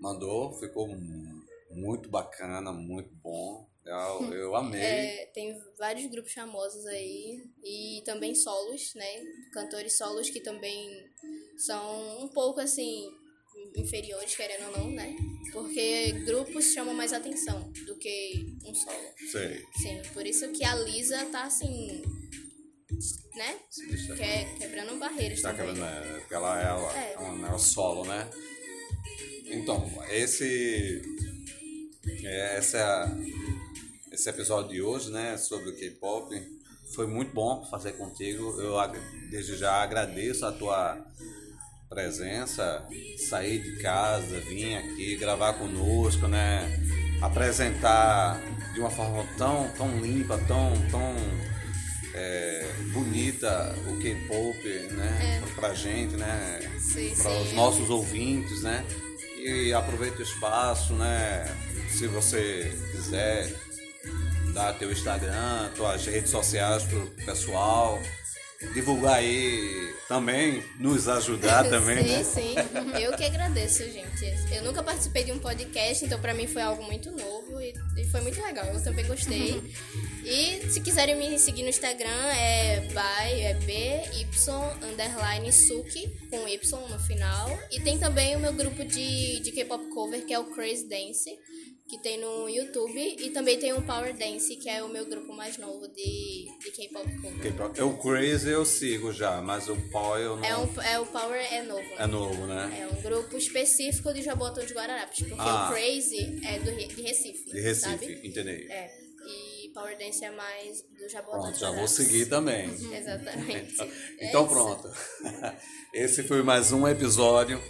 mandou 0.00 0.52
ficou 0.58 0.88
mu- 0.88 1.42
muito 1.70 2.10
bacana, 2.10 2.70
muito 2.72 3.14
bom. 3.22 3.66
Eu, 3.84 4.32
eu 4.34 4.56
amei. 4.56 4.80
É, 4.80 5.26
tem 5.34 5.60
vários 5.78 6.06
grupos 6.10 6.32
famosos 6.32 6.86
aí 6.86 7.42
e 7.62 8.02
também 8.04 8.34
solos, 8.34 8.92
né? 8.94 9.22
Cantores 9.52 9.96
solos 9.96 10.30
que 10.30 10.40
também 10.40 10.88
são 11.56 12.24
um 12.24 12.28
pouco 12.28 12.60
assim 12.60 13.10
inferiores, 13.76 14.34
querendo 14.36 14.66
ou 14.70 14.78
não, 14.78 14.90
né? 14.90 15.14
Porque 15.52 16.12
grupos 16.24 16.72
chamam 16.72 16.94
mais 16.94 17.12
atenção 17.12 17.70
do 17.86 17.96
que 17.96 18.56
um 18.64 18.74
solo. 18.74 18.98
Sei. 19.30 19.62
Sim, 19.80 20.02
por 20.12 20.26
isso 20.26 20.50
que 20.52 20.64
a 20.64 20.74
Lisa 20.74 21.24
tá 21.26 21.44
assim, 21.44 22.02
né? 23.36 23.58
Que, 24.16 24.58
quebrando 24.58 24.98
barreiras 24.98 25.40
Tá 25.42 25.52
também. 25.52 25.74
quebrando, 25.74 25.84
é, 26.16 26.18
porque 26.20 26.34
ela 26.34 26.60
é, 26.60 26.64
ela, 26.66 26.98
É. 26.98 27.12
é 27.14 27.18
um, 27.20 27.46
é 27.46 27.54
um 27.54 27.58
solo, 27.58 28.04
né? 28.04 28.28
Então, 29.46 29.88
esse. 30.10 31.02
é, 32.24 32.56
Essa 32.56 32.78
é 32.78 32.82
a- 32.82 33.16
esse 34.14 34.30
episódio 34.30 34.70
de 34.70 34.80
hoje, 34.80 35.10
né? 35.10 35.36
Sobre 35.36 35.70
o 35.70 35.76
K-pop. 35.76 36.34
Foi 36.94 37.06
muito 37.06 37.34
bom 37.34 37.64
fazer 37.70 37.92
contigo. 37.92 38.60
Eu 38.60 38.74
desde 39.30 39.56
já 39.56 39.82
agradeço 39.82 40.46
a 40.46 40.52
tua 40.52 41.04
presença, 41.88 42.86
sair 43.28 43.60
de 43.60 43.82
casa, 43.82 44.40
vir 44.40 44.76
aqui 44.76 45.16
gravar 45.16 45.54
conosco, 45.54 46.26
né? 46.28 46.80
apresentar 47.20 48.40
de 48.72 48.80
uma 48.80 48.90
forma 48.90 49.24
tão, 49.38 49.68
tão 49.76 49.98
limpa, 49.98 50.38
tão, 50.46 50.72
tão 50.90 51.14
é, 52.12 52.70
bonita 52.92 53.74
o 53.88 53.96
K-pop, 53.98 54.68
né? 54.92 55.40
É. 55.42 55.54
Pra 55.54 55.72
gente, 55.72 56.16
né? 56.16 56.60
Para 57.22 57.40
os 57.40 57.52
nossos 57.52 57.88
ouvintes, 57.90 58.62
né? 58.62 58.84
E 59.38 59.72
aproveita 59.72 60.18
o 60.18 60.22
espaço, 60.22 60.92
né? 60.94 61.44
Se 61.90 62.06
você 62.06 62.76
quiser 62.92 63.63
dar 64.54 64.72
teu 64.78 64.90
Instagram, 64.90 65.70
tuas 65.76 66.06
redes 66.06 66.30
sociais 66.30 66.84
pro 66.84 67.06
pessoal 67.26 68.00
divulgar 68.72 69.16
aí 69.16 69.92
também, 70.08 70.62
nos 70.78 71.08
ajudar 71.08 71.64
também, 71.68 72.02
sim, 72.02 72.10
né? 72.10 72.24
Sim. 72.24 72.54
Eu 73.02 73.12
que 73.16 73.24
agradeço, 73.24 73.82
gente. 73.90 74.54
Eu 74.54 74.62
nunca 74.62 74.82
participei 74.82 75.24
de 75.24 75.32
um 75.32 75.38
podcast, 75.38 76.04
então 76.04 76.18
para 76.20 76.32
mim 76.32 76.46
foi 76.46 76.62
algo 76.62 76.82
muito 76.84 77.10
novo 77.10 77.60
e, 77.60 77.74
e, 77.98 78.04
foi 78.06 78.20
muito 78.20 78.40
legal. 78.40 78.64
Eu 78.66 78.82
também 78.82 79.06
gostei. 79.06 79.60
e 80.24 80.70
se 80.70 80.80
quiserem 80.80 81.16
me 81.16 81.38
seguir 81.38 81.62
no 81.62 81.68
Instagram 81.68 82.26
é 82.36 82.80
by, 82.80 83.40
é 83.40 83.54
by 83.54 84.24
underline 84.94 85.52
suki 85.52 86.08
com 86.30 86.48
y 86.48 86.88
no 86.88 86.98
final. 87.00 87.58
E 87.70 87.80
tem 87.80 87.98
também 87.98 88.36
o 88.36 88.40
meu 88.40 88.52
grupo 88.52 88.84
de, 88.84 89.40
de 89.40 89.52
K-pop 89.52 89.84
cover 89.88 90.24
que 90.24 90.32
é 90.32 90.38
o 90.38 90.44
Crazy 90.44 90.88
Dance 90.88 91.30
que 91.88 91.98
tem 91.98 92.18
no 92.18 92.48
YouTube. 92.48 93.16
E 93.18 93.30
também 93.30 93.58
tem 93.58 93.72
o 93.72 93.82
Power 93.82 94.16
Dance, 94.16 94.56
que 94.56 94.68
é 94.68 94.82
o 94.82 94.88
meu 94.88 95.06
grupo 95.06 95.32
mais 95.34 95.56
novo 95.58 95.86
de, 95.88 96.48
de 96.60 96.70
K-pop 96.70 97.04
cover. 97.20 97.86
O 97.86 97.98
Crazy 97.98 98.50
eu 98.50 98.64
sigo 98.64 99.12
já, 99.12 99.40
mas 99.42 99.68
o 99.68 99.76
Power 99.90 100.20
eu 100.20 100.36
não... 100.36 100.44
É, 100.44 100.56
um, 100.56 100.82
é 100.82 100.98
o 100.98 101.06
Power 101.06 101.40
é 101.52 101.62
novo. 101.62 101.90
É 101.98 102.06
novo, 102.06 102.46
né? 102.46 102.78
É 102.80 102.94
um 102.94 103.02
grupo 103.02 103.36
específico 103.36 104.12
de 104.12 104.22
Jabotão 104.22 104.64
de 104.64 104.72
Guararapes, 104.72 105.26
porque 105.26 105.34
ah. 105.38 105.68
o 105.68 105.72
Crazy 105.72 106.40
é 106.44 106.58
do, 106.58 106.72
de 106.72 107.02
Recife, 107.02 107.50
De 107.50 107.60
Recife, 107.60 107.90
sabe? 107.90 108.20
entendi. 108.26 108.66
É. 108.70 109.04
E 109.26 109.68
Power 109.74 109.96
Dance 109.98 110.24
é 110.24 110.30
mais 110.30 110.82
do 110.82 111.08
Jabotão 111.08 111.40
Pronto, 111.40 111.58
já 111.58 111.70
vou 111.70 111.88
seguir 111.88 112.26
também. 112.26 112.68
Exatamente. 112.94 113.74
então 114.20 114.44
é 114.44 114.48
pronto. 114.48 114.90
Esse 115.92 116.22
foi 116.22 116.42
mais 116.42 116.72
um 116.72 116.86
episódio 116.86 117.60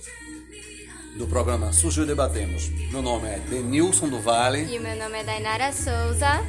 do 1.15 1.27
programa 1.27 1.73
Surgiu 1.73 2.05
Debatemos. 2.05 2.69
Meu 2.91 3.01
nome 3.01 3.29
é 3.29 3.39
Denilson 3.39 4.09
do 4.09 4.21
Vale. 4.21 4.75
E 4.75 4.79
meu 4.79 4.97
nome 4.97 5.19
é 5.19 5.25
Dainara 5.25 5.73
Souza. 5.73 6.45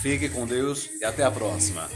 Fique 0.00 0.28
com 0.28 0.46
Deus 0.46 0.90
e 1.00 1.04
até 1.04 1.24
a 1.24 1.30
próxima. 1.30 1.88